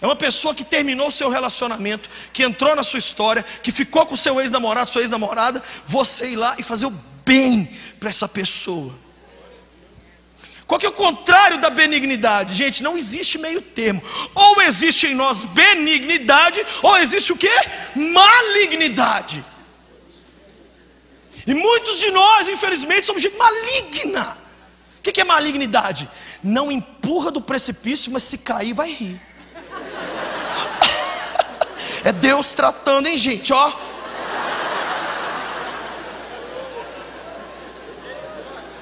[0.00, 4.04] É uma pessoa que terminou o seu relacionamento, que entrou na sua história, que ficou
[4.04, 6.90] com seu ex-namorado, sua ex-namorada, você ir lá e fazer o
[7.24, 9.03] bem para essa pessoa.
[10.66, 12.54] Qual que é o contrário da benignidade?
[12.54, 14.02] Gente, não existe meio termo.
[14.34, 17.50] Ou existe em nós benignidade, ou existe o que?
[17.94, 19.44] Malignidade.
[21.46, 24.38] E muitos de nós, infelizmente, somos gente maligna.
[24.98, 26.08] O que é malignidade?
[26.42, 29.20] Não empurra do precipício, mas se cair, vai rir.
[32.06, 33.72] É Deus tratando, hein, gente, ó.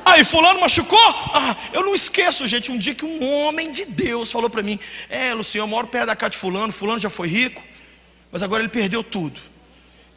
[0.04, 0.98] Aí, fulano machucou?
[1.34, 4.78] Ah, eu não esqueço, gente, um dia que um homem de Deus falou para mim:
[5.08, 7.62] É, Luciano, eu moro perto da casa de fulano, fulano já foi rico,
[8.30, 9.40] mas agora ele perdeu tudo.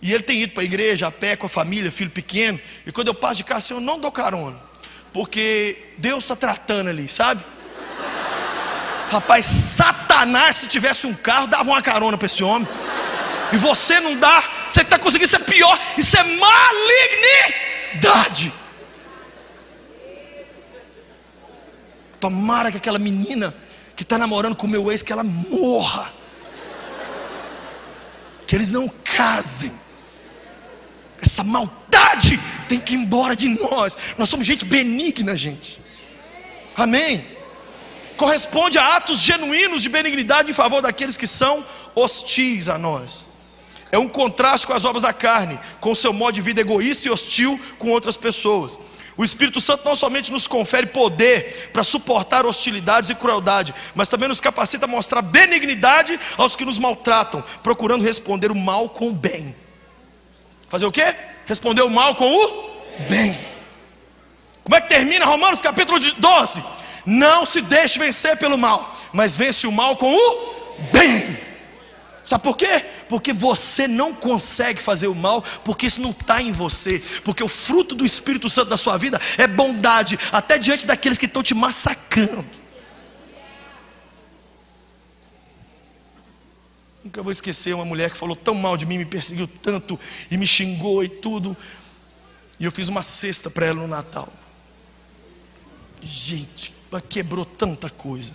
[0.01, 2.59] E ele tem ido para a igreja a pé com a família, filho pequeno.
[2.85, 4.59] E quando eu passo de casa, assim, eu não dou carona.
[5.11, 7.43] Porque Deus está tratando ali, sabe?
[9.09, 12.67] Rapaz, Satanás, se tivesse um carro, dava uma carona para esse homem.
[13.53, 15.79] E você não dá, você está conseguindo ser pior.
[15.97, 16.23] Isso é
[17.95, 18.51] malignidade.
[22.19, 23.55] Tomara que aquela menina
[23.95, 26.11] que está namorando com o meu ex, que ela morra.
[28.45, 29.71] Que eles não casem.
[31.21, 33.97] Essa maldade tem que ir embora de nós.
[34.17, 35.81] Nós somos gente benigna, gente.
[36.75, 37.35] Amém
[38.15, 43.25] corresponde a atos genuínos de benignidade em favor daqueles que são hostis a nós.
[43.91, 47.07] É um contraste com as obras da carne, com o seu modo de vida egoísta
[47.07, 48.77] e hostil com outras pessoas.
[49.17, 54.27] O Espírito Santo não somente nos confere poder para suportar hostilidades e crueldade, mas também
[54.27, 59.13] nos capacita a mostrar benignidade aos que nos maltratam, procurando responder o mal com o
[59.13, 59.55] bem.
[60.67, 61.15] Fazer o quê?
[61.45, 62.71] Responder o mal com o
[63.07, 63.39] bem.
[64.63, 66.63] Como é que termina Romanos capítulo 12?
[67.05, 71.37] Não se deixe vencer pelo mal, mas vence o mal com o bem.
[72.23, 72.83] Sabe por quê?
[73.07, 76.99] Porque você não consegue fazer o mal, porque isso não está em você.
[77.23, 81.25] Porque o fruto do Espírito Santo da sua vida é bondade, até diante daqueles que
[81.25, 82.45] estão te massacrando.
[87.03, 89.99] Nunca vou esquecer uma mulher que falou tão mal de mim, me perseguiu tanto
[90.31, 91.55] e me xingou e tudo.
[92.59, 94.31] E eu fiz uma cesta para ela no Natal.
[96.01, 96.73] Gente,
[97.09, 98.33] quebrou tanta coisa.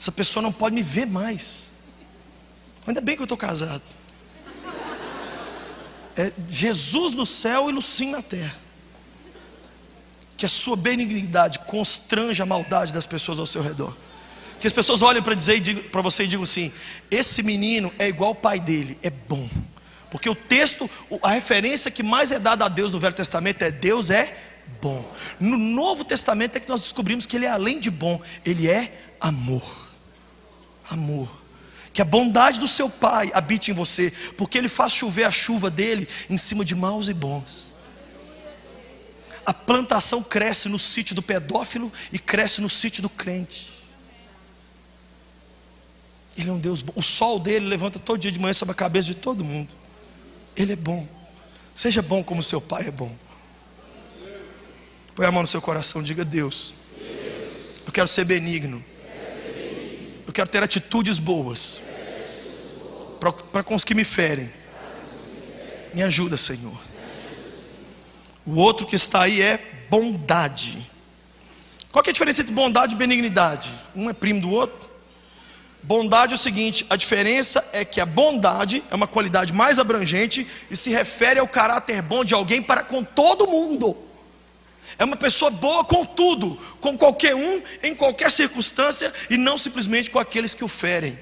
[0.00, 1.73] Essa pessoa não pode me ver mais.
[2.86, 3.82] Ainda bem que eu estou casado.
[6.16, 8.54] É Jesus no céu e Lucim na terra.
[10.36, 13.96] Que a sua benignidade constrange a maldade das pessoas ao seu redor.
[14.60, 15.34] Que as pessoas olhem para
[15.90, 16.72] para você e digam assim:
[17.10, 19.48] esse menino é igual o pai dele, é bom.
[20.10, 20.88] Porque o texto,
[21.22, 24.36] a referência que mais é dada a Deus no Velho Testamento é Deus é
[24.80, 25.04] bom.
[25.40, 29.16] No Novo Testamento é que nós descobrimos que ele é além de bom, ele é
[29.20, 29.90] amor.
[30.88, 31.43] Amor.
[31.94, 35.70] Que a bondade do seu pai habite em você, porque ele faz chover a chuva
[35.70, 37.72] dele em cima de maus e bons.
[39.46, 43.72] A plantação cresce no sítio do pedófilo e cresce no sítio do crente.
[46.36, 46.92] Ele é um Deus bom.
[46.96, 49.72] O sol dele levanta todo dia de manhã sobre a cabeça de todo mundo.
[50.56, 51.06] Ele é bom.
[51.76, 53.14] Seja bom como seu pai é bom.
[55.14, 56.74] Põe a mão no seu coração, diga Deus.
[57.86, 58.84] Eu quero ser benigno.
[60.34, 61.80] Quero ter atitudes boas
[63.52, 64.52] para com os que me ferem.
[65.94, 66.76] Me ajuda, Senhor.
[68.44, 70.90] O outro que está aí é bondade.
[71.92, 73.70] Qual é a diferença entre bondade e benignidade?
[73.94, 74.90] Um é primo do outro.
[75.80, 80.44] Bondade é o seguinte: a diferença é que a bondade é uma qualidade mais abrangente
[80.68, 83.96] e se refere ao caráter bom de alguém para com todo mundo.
[84.98, 90.10] É uma pessoa boa com tudo, com qualquer um, em qualquer circunstância e não simplesmente
[90.10, 91.18] com aqueles que o ferem.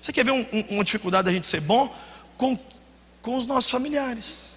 [0.00, 1.94] Você quer ver um, um, uma dificuldade da gente ser bom?
[2.36, 2.58] Com,
[3.22, 4.52] com os nossos familiares.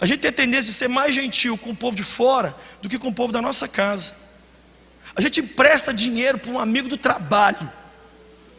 [0.00, 2.88] A gente tem a tendência de ser mais gentil com o povo de fora do
[2.88, 4.14] que com o povo da nossa casa.
[5.14, 7.70] A gente empresta dinheiro para um amigo do trabalho,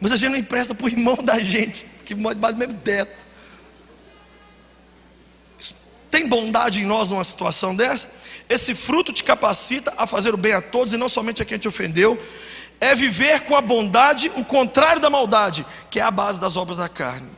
[0.00, 2.80] mas a gente não empresta para o irmão da gente, que mora debaixo do mesmo
[2.80, 3.25] teto.
[6.16, 8.08] Tem bondade em nós numa situação dessa?
[8.48, 11.58] Esse fruto te capacita a fazer o bem a todos e não somente a quem
[11.58, 12.18] te ofendeu.
[12.80, 16.78] É viver com a bondade o contrário da maldade, que é a base das obras
[16.78, 17.30] da carne.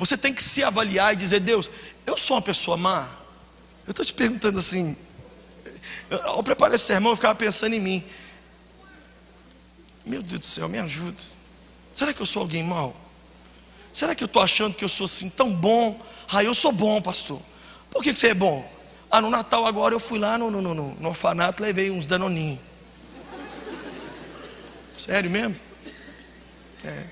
[0.00, 1.70] Você tem que se avaliar e dizer: Deus,
[2.04, 3.06] eu sou uma pessoa má.
[3.86, 4.96] Eu estou te perguntando assim.
[6.24, 8.04] Ao preparar esse sermão, eu ficava pensando em mim.
[10.04, 11.22] Meu Deus do céu, me ajuda.
[11.94, 12.96] Será que eu sou alguém mau?
[13.92, 16.04] Será que eu estou achando que eu sou assim tão bom?
[16.28, 17.40] Ah, eu sou bom, pastor.
[17.90, 18.68] Por que, que você é bom?
[19.10, 22.60] Ah, no Natal agora eu fui lá no, no, no, no orfanato levei uns danoninhos.
[24.96, 25.56] Sério mesmo?
[26.84, 27.04] É.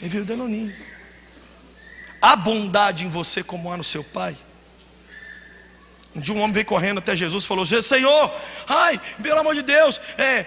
[0.00, 0.74] Levei o danoninho.
[2.20, 4.36] Há bondade em você como há no seu pai?
[6.14, 8.30] Um dia um homem veio correndo até Jesus e falou: Senhor,
[8.68, 10.44] ai, pelo amor de Deus, é,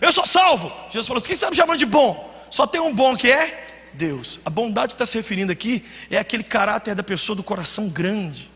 [0.00, 0.70] eu sou salvo.
[0.86, 2.28] Jesus falou: Por que você está me chamando de bom?
[2.50, 4.40] Só tem um bom que é Deus.
[4.44, 8.49] A bondade que está se referindo aqui é aquele caráter da pessoa do coração grande.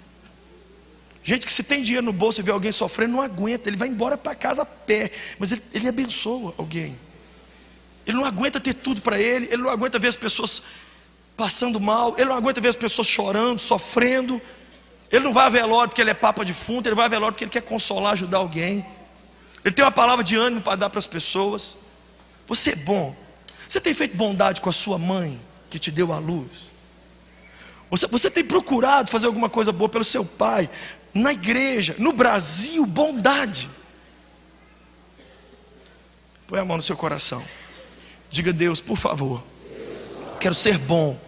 [1.25, 3.89] Gente que se tem dinheiro no bolso e vê alguém sofrendo, não aguenta, ele vai
[3.89, 6.99] embora para casa a pé, mas ele, ele abençoa alguém.
[8.07, 10.63] Ele não aguenta ter tudo para ele, ele não aguenta ver as pessoas
[11.35, 14.41] passando mal, ele não aguenta ver as pessoas chorando, sofrendo.
[15.11, 17.33] Ele não vai a velório porque ele é papa de fundo, ele vai a velório
[17.33, 18.85] porque ele quer consolar, ajudar alguém.
[19.65, 21.79] Ele tem uma palavra de ânimo para dar para as pessoas.
[22.47, 23.17] Você é bom.
[23.67, 26.71] Você tem feito bondade com a sua mãe que te deu a luz?
[27.91, 30.69] Você, você tem procurado fazer alguma coisa boa pelo seu pai,
[31.15, 33.69] na igreja, no Brasil, bondade.
[36.49, 37.43] Põe a mão no seu coração.
[38.29, 39.43] Diga, Deus, por favor,
[40.41, 41.19] quero ser bom,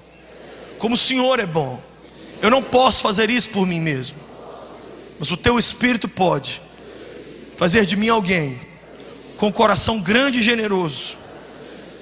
[0.79, 1.81] como o Senhor é bom.
[2.43, 4.19] Eu não posso fazer isso por mim mesmo,
[5.19, 6.61] mas o teu Espírito pode
[7.57, 8.61] fazer de mim alguém
[9.37, 11.17] com um coração grande e generoso,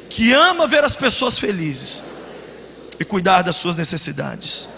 [0.09, 2.03] que ama ver as pessoas felizes
[2.99, 4.68] e cuidar das suas necessidades.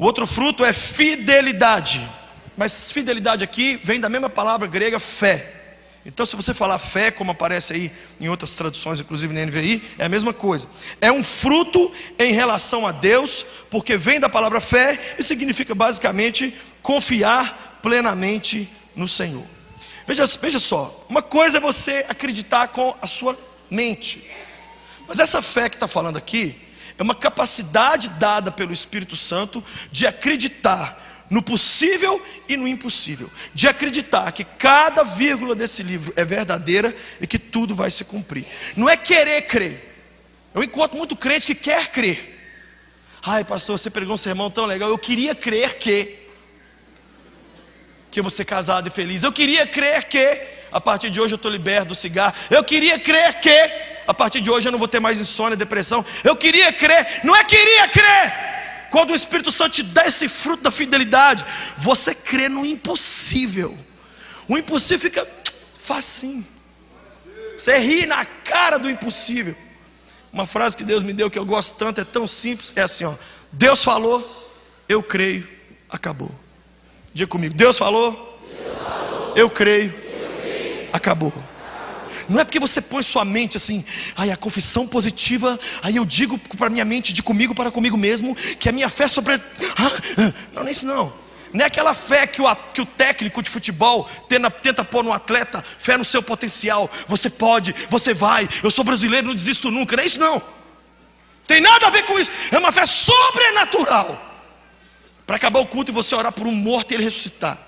[0.00, 2.00] O outro fruto é fidelidade,
[2.56, 5.76] mas fidelidade aqui vem da mesma palavra grega fé.
[6.06, 10.06] Então, se você falar fé, como aparece aí em outras traduções, inclusive na NVI, é
[10.06, 10.66] a mesma coisa.
[11.02, 16.58] É um fruto em relação a Deus, porque vem da palavra fé e significa basicamente
[16.80, 19.44] confiar plenamente no Senhor.
[20.06, 23.38] Veja, veja só, uma coisa é você acreditar com a sua
[23.70, 24.30] mente,
[25.06, 26.69] mas essa fé que está falando aqui
[27.00, 33.66] é uma capacidade dada pelo Espírito Santo de acreditar no possível e no impossível, de
[33.66, 38.44] acreditar que cada vírgula desse livro é verdadeira e que tudo vai se cumprir.
[38.76, 39.96] Não é querer crer.
[40.54, 42.38] Eu encontro muito crente que quer crer.
[43.22, 44.90] Ai, pastor, você pregou um sermão tão legal.
[44.90, 46.18] Eu queria crer que
[48.10, 49.22] que ser casado e feliz.
[49.22, 52.34] Eu queria crer que a partir de hoje eu estou liberto do cigarro.
[52.50, 56.04] Eu queria crer que a partir de hoje eu não vou ter mais insônia, depressão.
[56.24, 58.50] Eu queria crer, não é queria crer.
[58.90, 61.44] Quando o Espírito Santo te dá esse fruto da fidelidade,
[61.76, 63.76] você crê no impossível.
[64.48, 65.28] O impossível fica
[65.78, 66.44] facinho.
[67.56, 69.54] Você ri na cara do impossível.
[70.32, 73.04] Uma frase que Deus me deu que eu gosto tanto, é tão simples, é assim,
[73.04, 73.14] ó.
[73.52, 74.48] Deus falou,
[74.88, 75.48] eu creio,
[75.88, 76.30] acabou.
[77.12, 81.32] Diga comigo, Deus falou, Deus falou eu, creio, eu creio, acabou.
[82.30, 83.84] Não é porque você põe sua mente assim,
[84.16, 88.36] aí a confissão positiva, aí eu digo para minha mente de comigo para comigo mesmo,
[88.36, 89.34] que a minha fé sobre.
[89.34, 91.12] Ah, não, não é isso não.
[91.52, 95.12] Não é aquela fé que o, que o técnico de futebol tenta, tenta pôr no
[95.12, 96.88] atleta, fé no seu potencial.
[97.08, 99.96] Você pode, você vai, eu sou brasileiro, não desisto nunca.
[99.96, 100.40] Não é isso não.
[101.48, 102.30] Tem nada a ver com isso.
[102.52, 104.24] É uma fé sobrenatural.
[105.26, 107.58] Para acabar o culto e você orar por um morto e ele ressuscitar.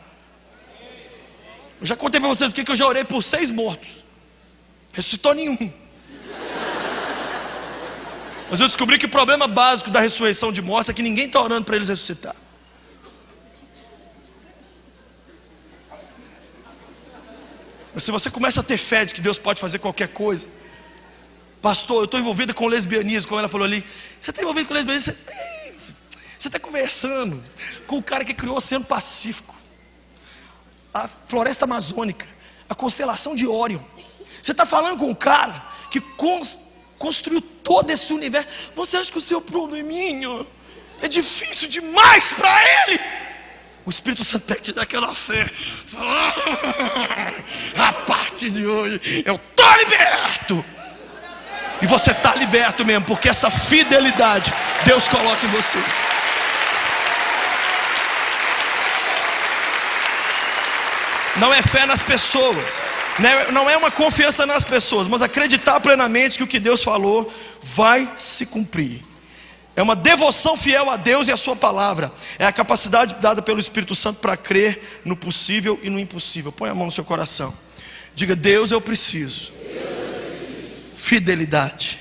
[1.80, 4.01] Eu já contei para vocês aqui que eu já orei por seis mortos.
[4.92, 5.72] Ressuscitou nenhum.
[8.50, 11.40] Mas eu descobri que o problema básico da ressurreição de mortos é que ninguém está
[11.40, 12.36] orando para eles ressuscitar.
[17.94, 20.46] Mas se você começa a ter fé de que Deus pode fazer qualquer coisa,
[21.60, 23.84] pastor, eu estou envolvida com lesbianismo, como ela falou ali.
[24.20, 25.14] Você está envolvido com lesbianismo?
[26.38, 27.42] Você está conversando
[27.86, 29.54] com o cara que criou o Oceano Pacífico,
[30.92, 32.26] a floresta amazônica,
[32.68, 33.80] a constelação de Órion.
[34.42, 35.54] Você está falando com um cara
[35.90, 36.00] que
[36.98, 38.48] construiu todo esse universo.
[38.74, 40.44] Você acha que o seu probleminha
[41.00, 43.00] é difícil demais para ele?
[43.84, 45.48] O Espírito Santo que te dar aquela fé.
[47.78, 50.64] A partir de hoje eu estou liberto.
[51.80, 54.52] E você está liberto mesmo, porque essa fidelidade
[54.84, 55.78] Deus coloca em você.
[61.36, 62.80] Não é fé nas pessoas?
[63.52, 68.10] Não é uma confiança nas pessoas, mas acreditar plenamente que o que Deus falou vai
[68.16, 69.02] se cumprir.
[69.74, 72.12] É uma devoção fiel a Deus e a Sua palavra.
[72.38, 76.52] É a capacidade dada pelo Espírito Santo para crer no possível e no impossível.
[76.52, 77.54] Põe a mão no seu coração.
[78.14, 79.52] Diga: Deus, eu preciso.
[80.96, 81.98] Fidelidade,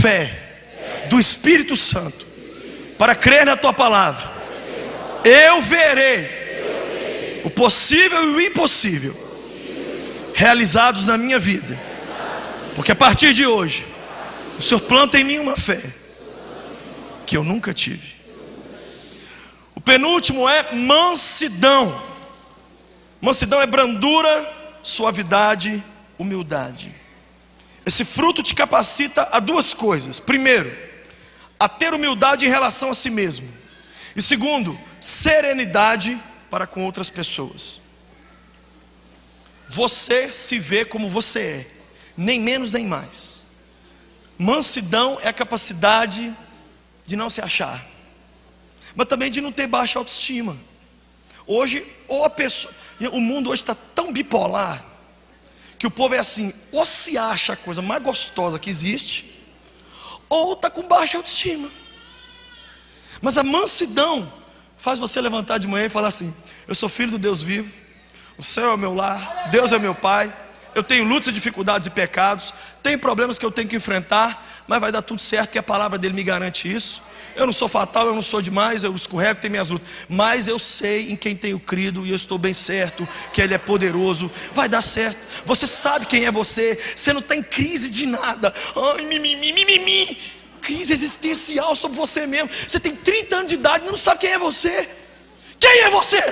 [0.00, 0.38] fé
[1.08, 2.26] do Espírito Santo
[2.98, 4.30] para crer na Tua palavra.
[5.24, 9.21] Eu verei o possível e o impossível
[10.34, 11.78] realizados na minha vida.
[12.74, 13.86] Porque a partir de hoje,
[14.58, 15.80] o Senhor planta em mim uma fé
[17.26, 18.16] que eu nunca tive.
[19.74, 22.02] O penúltimo é mansidão.
[23.20, 24.52] Mansidão é brandura,
[24.82, 25.82] suavidade,
[26.18, 26.92] humildade.
[27.84, 30.20] Esse fruto te capacita a duas coisas.
[30.20, 30.70] Primeiro,
[31.58, 33.48] a ter humildade em relação a si mesmo.
[34.14, 36.18] E segundo, serenidade
[36.50, 37.81] para com outras pessoas.
[39.72, 41.66] Você se vê como você é,
[42.14, 43.42] nem menos nem mais.
[44.36, 46.30] Mansidão é a capacidade
[47.06, 47.82] de não se achar,
[48.94, 50.58] mas também de não ter baixa autoestima.
[51.46, 52.70] Hoje, ou a pessoa,
[53.12, 54.84] o mundo hoje está tão bipolar
[55.78, 59.42] que o povo é assim, ou se acha a coisa mais gostosa que existe,
[60.28, 61.70] ou está com baixa autoestima.
[63.22, 64.30] Mas a mansidão
[64.76, 66.36] faz você levantar de manhã e falar assim:
[66.68, 67.81] Eu sou filho do Deus vivo,
[68.38, 70.32] o céu é meu lar, Deus é meu Pai.
[70.74, 74.90] Eu tenho lutas, dificuldades e pecados, tenho problemas que eu tenho que enfrentar, mas vai
[74.90, 77.02] dar tudo certo, que a palavra dele me garante isso.
[77.34, 79.88] Eu não sou fatal, eu não sou demais, eu escorrego, tenho minhas lutas.
[80.08, 83.58] Mas eu sei em quem tenho crido e eu estou bem certo que Ele é
[83.58, 84.30] poderoso.
[84.54, 85.18] Vai dar certo.
[85.44, 86.78] Você sabe quem é você.
[86.94, 88.52] Você não tem crise de nada.
[88.76, 90.18] Ai, mimimi, mimimi
[90.62, 92.48] crise existencial sobre você mesmo.
[92.66, 94.88] Você tem 30 anos de idade e não sabe quem é você.
[95.58, 96.22] Quem é você?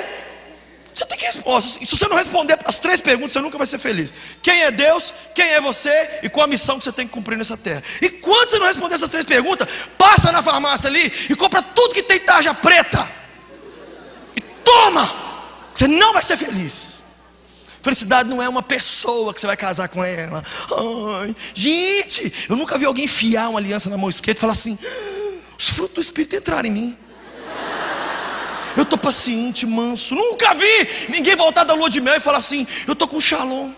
[1.20, 1.62] Responder.
[1.62, 4.12] Se você não responder as três perguntas, você nunca vai ser feliz.
[4.42, 5.12] Quem é Deus?
[5.34, 6.20] Quem é você?
[6.22, 7.82] E qual a missão que você tem que cumprir nessa terra?
[8.00, 9.68] E quando você não responder essas três perguntas,
[9.98, 13.06] passa na farmácia ali e compra tudo que tem tarja preta.
[14.34, 15.12] E toma!
[15.74, 17.00] Você não vai ser feliz.
[17.82, 20.44] Felicidade não é uma pessoa que você vai casar com ela.
[21.20, 24.78] Ai, gente, eu nunca vi alguém enfiar uma aliança na mão esquerda e falar assim:
[25.58, 26.98] os frutos do Espírito entraram em mim.
[28.90, 30.16] Estou paciente, manso.
[30.16, 33.70] Nunca vi ninguém voltar da lua de mel e falar assim: eu estou com shalom.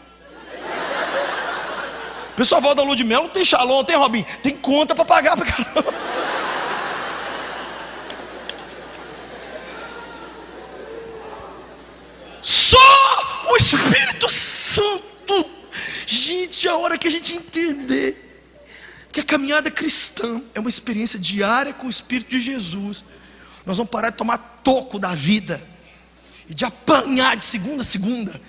[2.33, 4.95] O pessoal volta da lua de mel, não tem shalom, não tem Robin, tem conta
[4.95, 5.95] para pagar para caramba.
[12.41, 12.79] Só
[13.51, 15.51] o Espírito Santo.
[16.07, 18.31] Gente, a hora que a gente entender
[19.13, 23.05] que a caminhada cristã é uma experiência diária com o Espírito de Jesus,
[23.65, 25.63] nós vamos parar de tomar toco da vida
[26.49, 28.41] e de apanhar de segunda a segunda.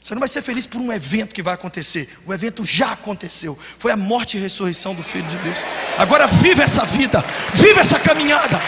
[0.00, 2.16] Você não vai ser feliz por um evento que vai acontecer.
[2.24, 3.58] O evento já aconteceu.
[3.76, 5.64] Foi a morte e a ressurreição do Filho de Deus.
[5.98, 8.60] Agora viva essa vida, viva essa caminhada.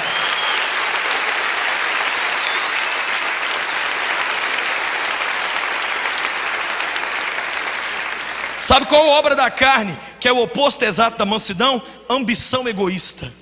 [8.60, 11.80] Sabe qual é a obra da carne, que é o oposto exato da mansidão?
[12.10, 13.32] Ambição egoísta.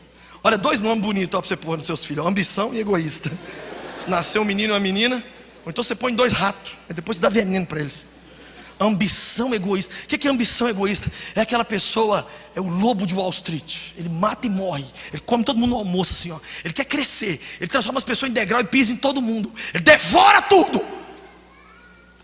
[0.46, 3.32] Olha, dois nomes bonitos para você pôr nos seus filhos: ambição e egoísta.
[3.98, 5.16] Se nascer um menino e uma menina,
[5.64, 8.06] ou então você põe dois ratos, e depois você dá veneno para eles.
[8.78, 9.92] Ambição egoísta.
[10.04, 11.10] O que é ambição egoísta?
[11.34, 12.24] É aquela pessoa,
[12.54, 13.92] é o lobo de Wall Street.
[13.98, 14.84] Ele mata e morre.
[15.12, 16.38] Ele come todo mundo no almoço, assim, ó.
[16.64, 17.40] Ele quer crescer.
[17.60, 19.52] Ele transforma as pessoas em degrau e pisa em todo mundo.
[19.74, 20.80] Ele devora tudo.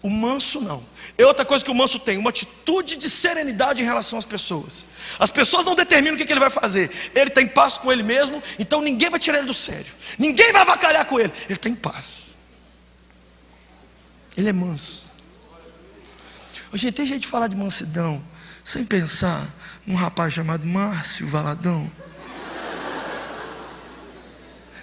[0.02, 0.82] O manso não.
[1.16, 4.84] É outra coisa que o manso tem, uma atitude de serenidade em relação às pessoas.
[5.18, 6.90] As pessoas não determinam o que, ele vai fazer.
[7.14, 9.92] Ele está em paz com ele mesmo, então ninguém vai tirar ele do sério.
[10.18, 11.32] Ninguém vai avacalhar com ele.
[11.44, 12.26] Ele está em paz.
[14.36, 15.12] Ele é manso.
[16.74, 18.22] Gente, tem gente falar de mansidão
[18.64, 19.46] sem pensar
[19.86, 21.90] num rapaz chamado Márcio Valadão.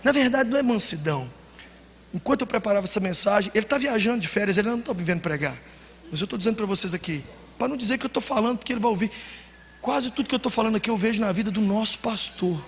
[0.03, 1.29] Na verdade, não é mansidão.
[2.13, 5.21] Enquanto eu preparava essa mensagem, ele está viajando de férias, ele não está me vendo
[5.21, 5.55] pregar.
[6.11, 7.23] Mas eu estou dizendo para vocês aqui,
[7.57, 9.11] para não dizer que eu estou falando, porque ele vai ouvir.
[9.81, 12.59] Quase tudo que eu estou falando aqui eu vejo na vida do nosso pastor.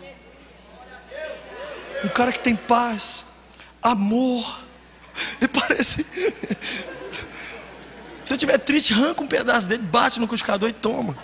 [2.04, 3.26] Um cara que tem paz,
[3.82, 4.64] amor.
[5.42, 6.04] E parece.
[8.24, 11.18] Se eu estiver triste, arranca um pedaço dele, bate no liquidificador e toma.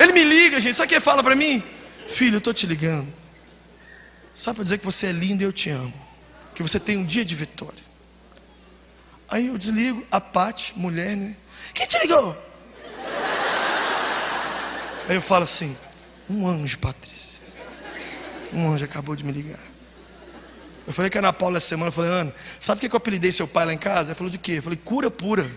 [0.00, 0.74] Ele me liga, gente.
[0.74, 1.62] Sabe o que ele fala para mim?
[2.06, 3.12] Filho, eu estou te ligando.
[4.34, 6.07] Só para dizer que você é lindo e eu te amo.
[6.58, 7.78] Que você tem um dia de vitória.
[9.28, 11.36] Aí eu desligo, a Pati, mulher, né?
[11.72, 12.36] Quem te ligou?
[15.08, 15.76] Aí eu falo assim:
[16.28, 17.38] um anjo, Patrícia.
[18.52, 19.60] Um anjo acabou de me ligar.
[20.84, 22.98] Eu falei com a Ana Paula essa semana, eu falei, Ana, sabe o que eu
[22.98, 24.08] apelidei seu pai lá em casa?
[24.08, 24.54] Ele falou de quê?
[24.54, 25.48] Eu falei, cura pura.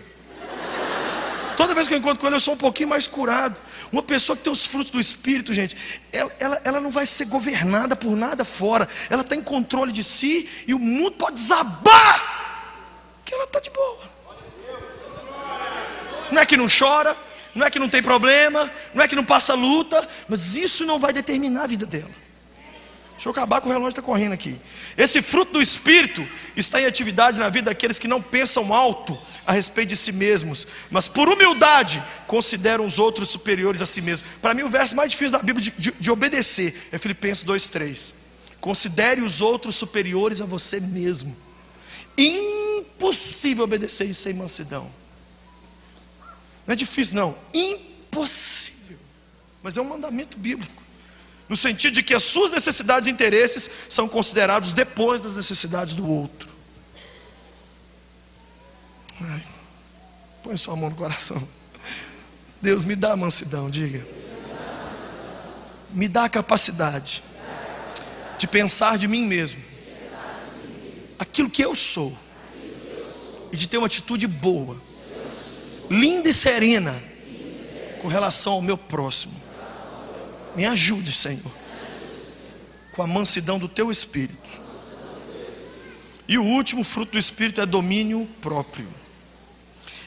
[1.62, 3.56] Toda vez que eu encontro com ele, eu sou um pouquinho mais curado.
[3.92, 5.76] Uma pessoa que tem os frutos do Espírito, gente,
[6.12, 8.88] ela, ela, ela não vai ser governada por nada fora.
[9.08, 13.20] Ela está em controle de si e o mundo pode desabar.
[13.24, 14.00] Que ela está de boa.
[16.32, 17.16] Não é que não chora,
[17.54, 20.98] não é que não tem problema, não é que não passa luta, mas isso não
[20.98, 22.10] vai determinar a vida dela.
[23.22, 24.58] Deixa eu acabar com o relógio está correndo aqui.
[24.98, 29.16] Esse fruto do Espírito está em atividade na vida daqueles que não pensam alto
[29.46, 34.28] a respeito de si mesmos, mas por humildade consideram os outros superiores a si mesmos.
[34.40, 38.12] Para mim, o verso mais difícil da Bíblia de, de, de obedecer é Filipenses 2,3.
[38.60, 41.36] Considere os outros superiores a você mesmo.
[42.18, 44.90] Impossível obedecer isso sem mansidão.
[46.66, 47.38] Não é difícil, não.
[47.54, 48.98] Impossível.
[49.62, 50.81] Mas é um mandamento bíblico
[51.52, 56.10] no sentido de que as suas necessidades e interesses são considerados depois das necessidades do
[56.10, 56.48] outro.
[59.20, 59.44] Ai,
[60.42, 61.46] põe sua mão no coração.
[62.62, 64.02] Deus me dá mansidão, diga.
[65.90, 67.22] Me dá a capacidade
[68.38, 69.62] de pensar de mim mesmo
[71.18, 72.16] aquilo que eu sou
[73.52, 74.80] e de ter uma atitude boa,
[75.90, 76.98] linda e serena
[78.00, 79.41] com relação ao meu próximo.
[80.54, 81.50] Me ajude, Senhor,
[82.92, 84.50] com a mansidão do teu espírito.
[86.28, 88.88] E o último fruto do espírito é domínio próprio.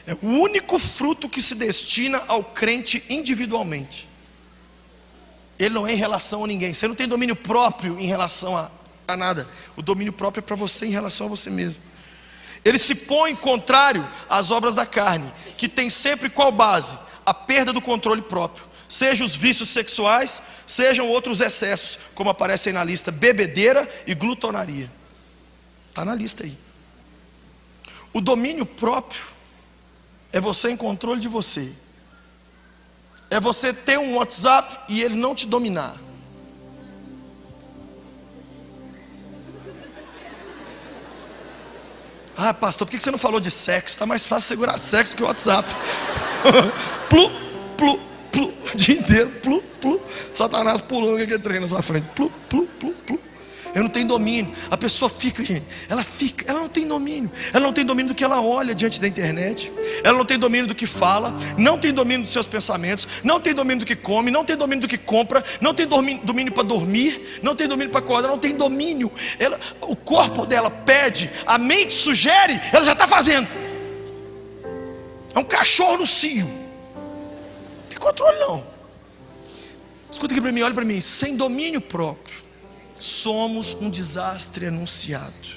[0.06, 4.08] É o único fruto que se destina ao crente individualmente.
[5.58, 6.72] Ele não é em relação a ninguém.
[6.72, 8.70] Você não tem domínio próprio em relação a,
[9.08, 9.48] a nada.
[9.76, 11.80] O domínio próprio é para você em relação a você mesmo.
[12.64, 16.98] Ele se põe contrário às obras da carne, que tem sempre qual base?
[17.24, 22.72] A perda do controle próprio seja os vícios sexuais, sejam outros excessos, como aparece aí
[22.72, 24.90] na lista: bebedeira e glutonaria.
[25.88, 26.56] Está na lista aí.
[28.12, 29.22] O domínio próprio
[30.32, 31.72] é você em controle de você.
[33.30, 35.96] É você ter um WhatsApp e ele não te dominar.
[42.36, 43.94] Ah, pastor, por que você não falou de sexo?
[43.94, 45.66] Está mais fácil segurar sexo que o WhatsApp.
[47.08, 47.30] plu,
[47.78, 47.98] plu,
[48.36, 50.00] plu, o dia inteiro, plu, plu.
[50.34, 53.18] Satanás pulando aquele trem na sua frente, plu, plu, plu, plu.
[53.74, 54.50] Eu não tenho domínio.
[54.70, 57.30] A pessoa fica, gente, ela fica, ela não tem domínio.
[57.52, 59.70] Ela não tem domínio do que ela olha diante da internet.
[60.02, 63.54] Ela não tem domínio do que fala, não tem domínio dos seus pensamentos, não tem
[63.54, 66.62] domínio do que come, não tem domínio do que compra, não tem domínio, domínio para
[66.62, 69.12] dormir, não tem domínio para acordar, não tem domínio.
[69.38, 73.46] Ela, o corpo dela pede, a mente sugere, ela já está fazendo.
[75.34, 76.65] É um cachorro no cio
[78.06, 78.64] controle não.
[80.10, 81.00] Escuta aqui para mim, olha para mim.
[81.00, 82.36] Sem domínio próprio,
[82.98, 85.56] somos um desastre anunciado.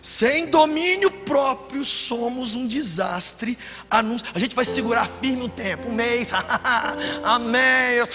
[0.00, 3.58] Sem domínio próprio, somos um desastre
[3.90, 4.32] anunciado.
[4.36, 6.30] A gente vai segurar firme um tempo, um mês.
[7.24, 7.96] Amém.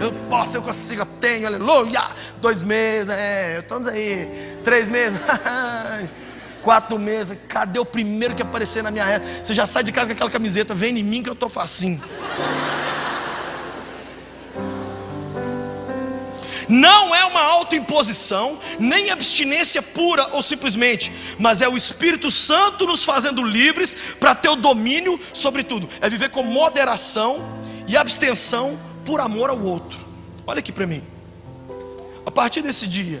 [0.00, 2.08] Eu, posso, eu consigo, eu tenho, aleluia.
[2.40, 4.58] Dois meses, é, estamos aí.
[4.64, 5.20] Três meses.
[6.62, 9.26] quatro meses, cadê o primeiro que aparecer na minha reta?
[9.44, 12.00] Você já sai de casa com aquela camiseta, vem em mim que eu tô facinho.
[16.70, 23.02] Não é uma autoimposição, nem abstinência pura ou simplesmente, mas é o Espírito Santo nos
[23.02, 25.88] fazendo livres para ter o domínio sobre tudo.
[26.00, 27.42] É viver com moderação
[27.88, 29.98] e abstenção por amor ao outro.
[30.46, 31.02] Olha aqui para mim.
[32.24, 33.20] A partir desse dia,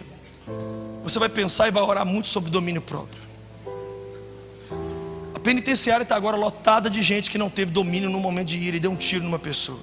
[1.02, 3.29] você vai pensar e vai orar muito sobre domínio próprio.
[5.42, 8.80] Penitenciária está agora lotada de gente que não teve domínio no momento de ir e
[8.80, 9.80] deu um tiro numa pessoa.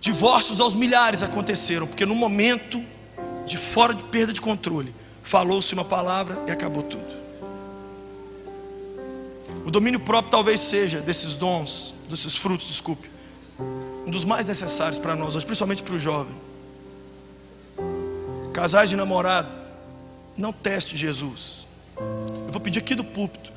[0.00, 2.82] Divórcios aos milhares aconteceram, porque no momento
[3.46, 7.24] de fora de perda de controle, falou-se uma palavra e acabou tudo.
[9.64, 13.10] O domínio próprio talvez seja desses dons, desses frutos, desculpe,
[14.06, 16.34] um dos mais necessários para nós principalmente para o jovem.
[18.52, 19.50] Casais de namorado,
[20.36, 21.63] não teste Jesus.
[21.96, 23.52] Eu vou pedir aqui do púlpito,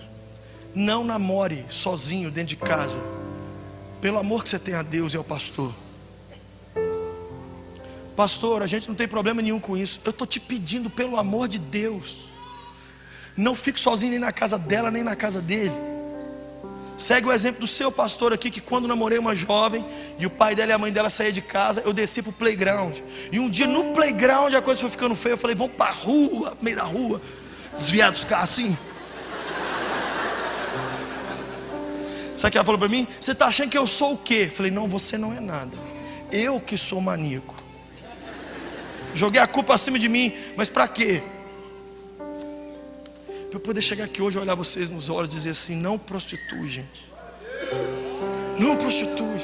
[0.74, 3.00] não namore sozinho dentro de casa,
[4.02, 5.74] pelo amor que você tem a Deus e ao pastor.
[8.16, 10.02] Pastor, a gente não tem problema nenhum com isso.
[10.04, 12.30] Eu estou te pedindo, pelo amor de Deus,
[13.36, 15.76] não fique sozinho nem na casa dela, nem na casa dele.
[16.98, 19.86] Segue o exemplo do seu pastor aqui, que quando namorei uma jovem
[20.18, 22.34] e o pai dela e a mãe dela saíam de casa, eu desci para o
[22.34, 22.98] playground.
[23.32, 25.34] E um dia no playground a coisa foi ficando feia.
[25.34, 27.22] Eu falei, vamos para a rua, meio da rua,
[27.78, 28.78] desviar dos carros assim.
[32.36, 33.08] Sabe o que ela falou para mim?
[33.20, 34.50] Você está achando que eu sou o quê?
[34.54, 35.76] Falei, não, você não é nada.
[36.32, 37.56] Eu que sou maníaco.
[39.14, 41.24] Joguei a culpa acima de mim, mas para quê?
[43.50, 46.68] Para eu poder chegar aqui hoje olhar vocês nos olhos e dizer assim: não prostitui,
[46.68, 47.10] gente.
[48.60, 49.40] Não prostitui.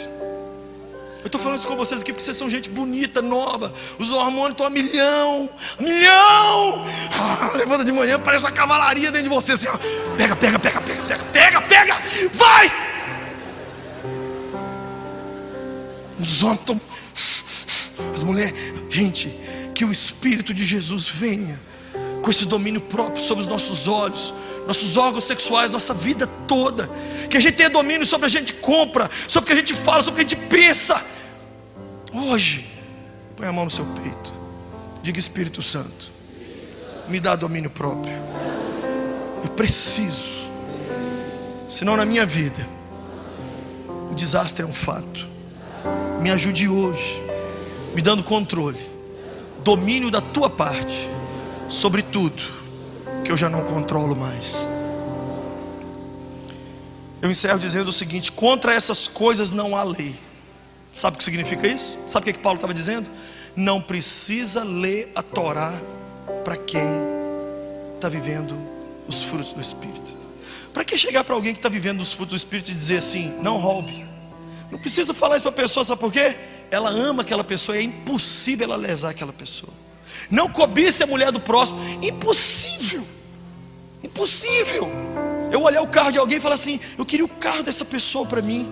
[1.24, 3.74] Eu estou falando isso com vocês aqui porque vocês são gente bonita, nova.
[3.98, 5.50] Os hormônios estão a milhão,
[5.80, 6.86] a milhão.
[7.14, 9.54] Ah, levanta de manhã, parece uma cavalaria dentro de você.
[9.54, 9.78] Assim, ó.
[10.18, 12.02] Pega, pega, pega, pega, pega, pega, pega,
[12.34, 12.72] vai!
[16.20, 16.82] Os homens estão.
[18.14, 18.54] As mulheres,
[18.90, 19.30] gente,
[19.74, 21.60] que o Espírito de Jesus venha
[22.22, 24.34] com esse domínio próprio sobre os nossos olhos,
[24.68, 26.89] nossos órgãos sexuais, nossa vida toda.
[27.30, 30.03] Que a gente tenha domínio sobre a gente compra, sobre o que a gente fala,
[30.03, 31.03] sobre o que a gente pensa.
[32.14, 32.70] Hoje,
[33.36, 34.34] põe a mão no seu peito.
[35.01, 36.11] Diga Espírito Santo,
[37.09, 38.14] me dá domínio próprio.
[39.43, 40.43] Eu preciso.
[41.68, 42.68] Senão na minha vida
[44.11, 45.28] o desastre é um fato.
[46.22, 47.22] Me ajude hoje,
[47.93, 48.93] me dando controle
[49.64, 51.09] domínio da tua parte
[51.70, 52.62] sobre tudo
[53.24, 54.66] que eu já não controlo mais.
[57.22, 60.16] Eu encerro dizendo o seguinte: contra essas coisas não há lei.
[60.94, 62.00] Sabe o que significa isso?
[62.08, 63.10] Sabe o que, que Paulo estava dizendo?
[63.56, 65.74] Não precisa ler a Torá
[66.44, 66.86] para quem
[67.96, 68.58] está vivendo
[69.08, 70.16] os frutos do Espírito.
[70.72, 73.40] Para que chegar para alguém que está vivendo os frutos do Espírito e dizer assim,
[73.42, 74.06] não roube?
[74.72, 76.36] Não precisa falar isso para a pessoa, sabe por quê?
[76.74, 79.72] ela ama aquela pessoa, é impossível ela lesar aquela pessoa.
[80.30, 83.06] Não cobice a mulher do próximo, impossível,
[84.04, 84.90] impossível.
[85.52, 88.26] Eu olhar o carro de alguém e falar assim: eu queria o carro dessa pessoa
[88.26, 88.68] para mim.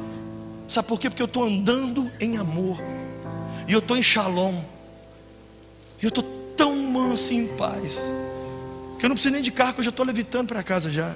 [0.67, 1.09] Sabe por quê?
[1.09, 2.77] Porque eu estou andando em amor,
[3.67, 4.61] e eu estou em shalom,
[6.01, 6.23] e eu estou
[6.55, 8.13] tão manso em paz,
[8.97, 11.13] que eu não preciso nem de carro, que eu já estou levitando para casa já.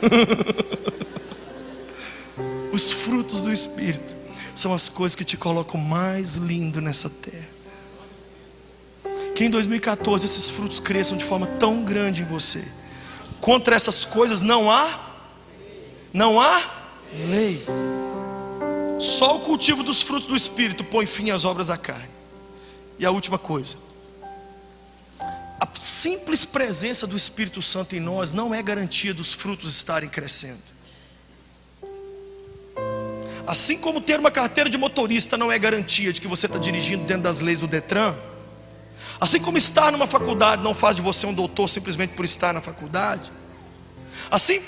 [2.72, 4.16] Os frutos do Espírito
[4.54, 7.57] são as coisas que te colocam mais lindo nessa terra.
[9.38, 12.66] Que em 2014 esses frutos cresçam de forma tão grande em você.
[13.40, 14.98] Contra essas coisas não há
[16.12, 16.60] não há
[17.28, 17.64] lei.
[18.98, 22.10] Só o cultivo dos frutos do espírito põe fim às obras da carne.
[22.98, 23.76] E a última coisa,
[25.60, 30.62] a simples presença do Espírito Santo em nós não é garantia dos frutos estarem crescendo.
[33.46, 37.04] Assim como ter uma carteira de motorista não é garantia de que você está dirigindo
[37.04, 38.16] dentro das leis do Detran,
[39.20, 42.60] assim como estar numa faculdade não faz de você um doutor simplesmente por estar na
[42.60, 43.30] faculdade,
[44.30, 44.62] assim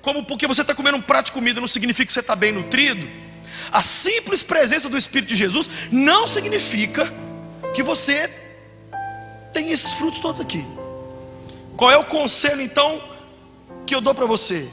[0.00, 2.52] como porque você está comendo um prato de comida não significa que você está bem
[2.52, 3.08] nutrido,
[3.70, 7.12] a simples presença do Espírito de Jesus não significa
[7.74, 8.28] que você
[9.52, 10.64] tem esses frutos todos aqui.
[11.76, 13.02] Qual é o conselho então
[13.86, 14.68] que eu dou para você?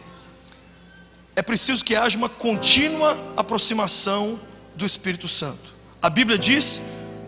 [1.40, 4.38] é preciso que haja uma contínua aproximação
[4.76, 5.74] do Espírito Santo.
[6.02, 6.82] A Bíblia diz: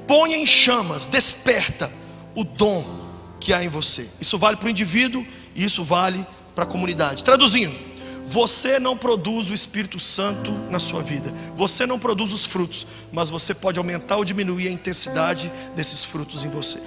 [0.08, 1.91] ponha em chamas, desperta
[2.36, 3.02] o dom
[3.39, 4.08] que há em você.
[4.20, 5.26] Isso vale para o indivíduo
[5.56, 6.26] e isso vale
[6.56, 7.24] para a comunidade.
[7.24, 7.76] Traduzindo,
[8.24, 13.30] você não produz o Espírito Santo na sua vida, você não produz os frutos, mas
[13.30, 16.80] você pode aumentar ou diminuir a intensidade desses frutos em você.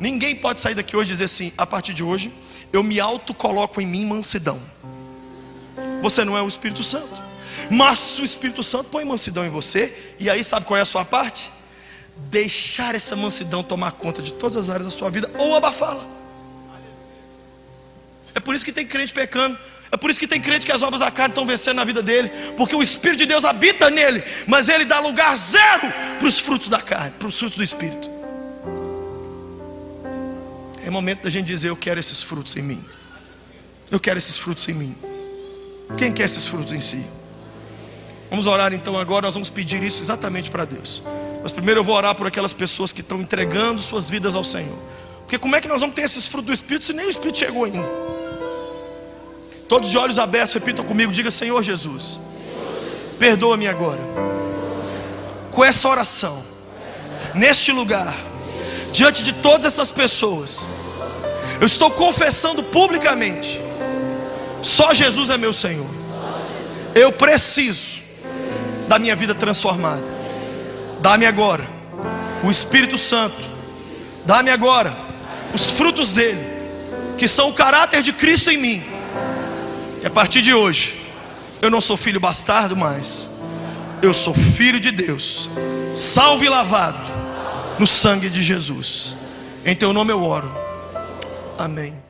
[0.00, 2.32] Ninguém pode sair daqui hoje e dizer assim: a partir de hoje,
[2.72, 4.60] eu me autocoloco em mim mansidão.
[6.00, 7.22] Você não é o Espírito Santo.
[7.70, 11.04] Mas o Espírito Santo põe mansidão em você, e aí sabe qual é a sua
[11.04, 11.51] parte?
[12.16, 16.04] Deixar essa mansidão tomar conta de todas as áreas da sua vida ou abafá-la.
[18.34, 19.58] É por isso que tem crente pecando.
[19.90, 22.02] É por isso que tem crente que as obras da carne estão vencendo na vida
[22.02, 26.40] dele, porque o Espírito de Deus habita nele, mas ele dá lugar zero para os
[26.40, 28.10] frutos da carne, para os frutos do Espírito.
[30.84, 32.84] É momento da gente dizer: Eu quero esses frutos em mim.
[33.90, 34.96] Eu quero esses frutos em mim.
[35.98, 37.06] Quem quer esses frutos em si?
[38.30, 41.02] Vamos orar então agora, nós vamos pedir isso exatamente para Deus.
[41.42, 44.78] Mas primeiro eu vou orar por aquelas pessoas que estão entregando suas vidas ao Senhor.
[45.22, 47.38] Porque como é que nós vamos ter esses frutos do Espírito se nem o Espírito
[47.38, 47.88] chegou ainda?
[49.68, 52.20] Todos de olhos abertos, repitam comigo, diga Senhor Jesus,
[53.18, 54.00] perdoa-me agora.
[55.50, 56.44] Com essa oração,
[57.34, 58.14] neste lugar,
[58.92, 60.64] diante de todas essas pessoas,
[61.58, 63.58] eu estou confessando publicamente:
[64.60, 65.88] só Jesus é meu Senhor.
[66.94, 68.00] Eu preciso
[68.86, 70.11] da minha vida transformada.
[71.02, 71.66] Dá-me agora
[72.42, 73.36] o Espírito Santo.
[74.24, 74.96] Dá-me agora
[75.52, 76.42] os frutos dele,
[77.18, 78.92] que são o caráter de Cristo em mim
[80.02, 81.06] e a partir de hoje,
[81.62, 83.28] eu não sou filho bastardo mais.
[84.02, 85.48] Eu sou filho de Deus,
[85.94, 86.98] salvo e lavado
[87.78, 89.14] no sangue de Jesus.
[89.64, 90.52] Em teu nome eu oro.
[91.56, 92.01] Amém.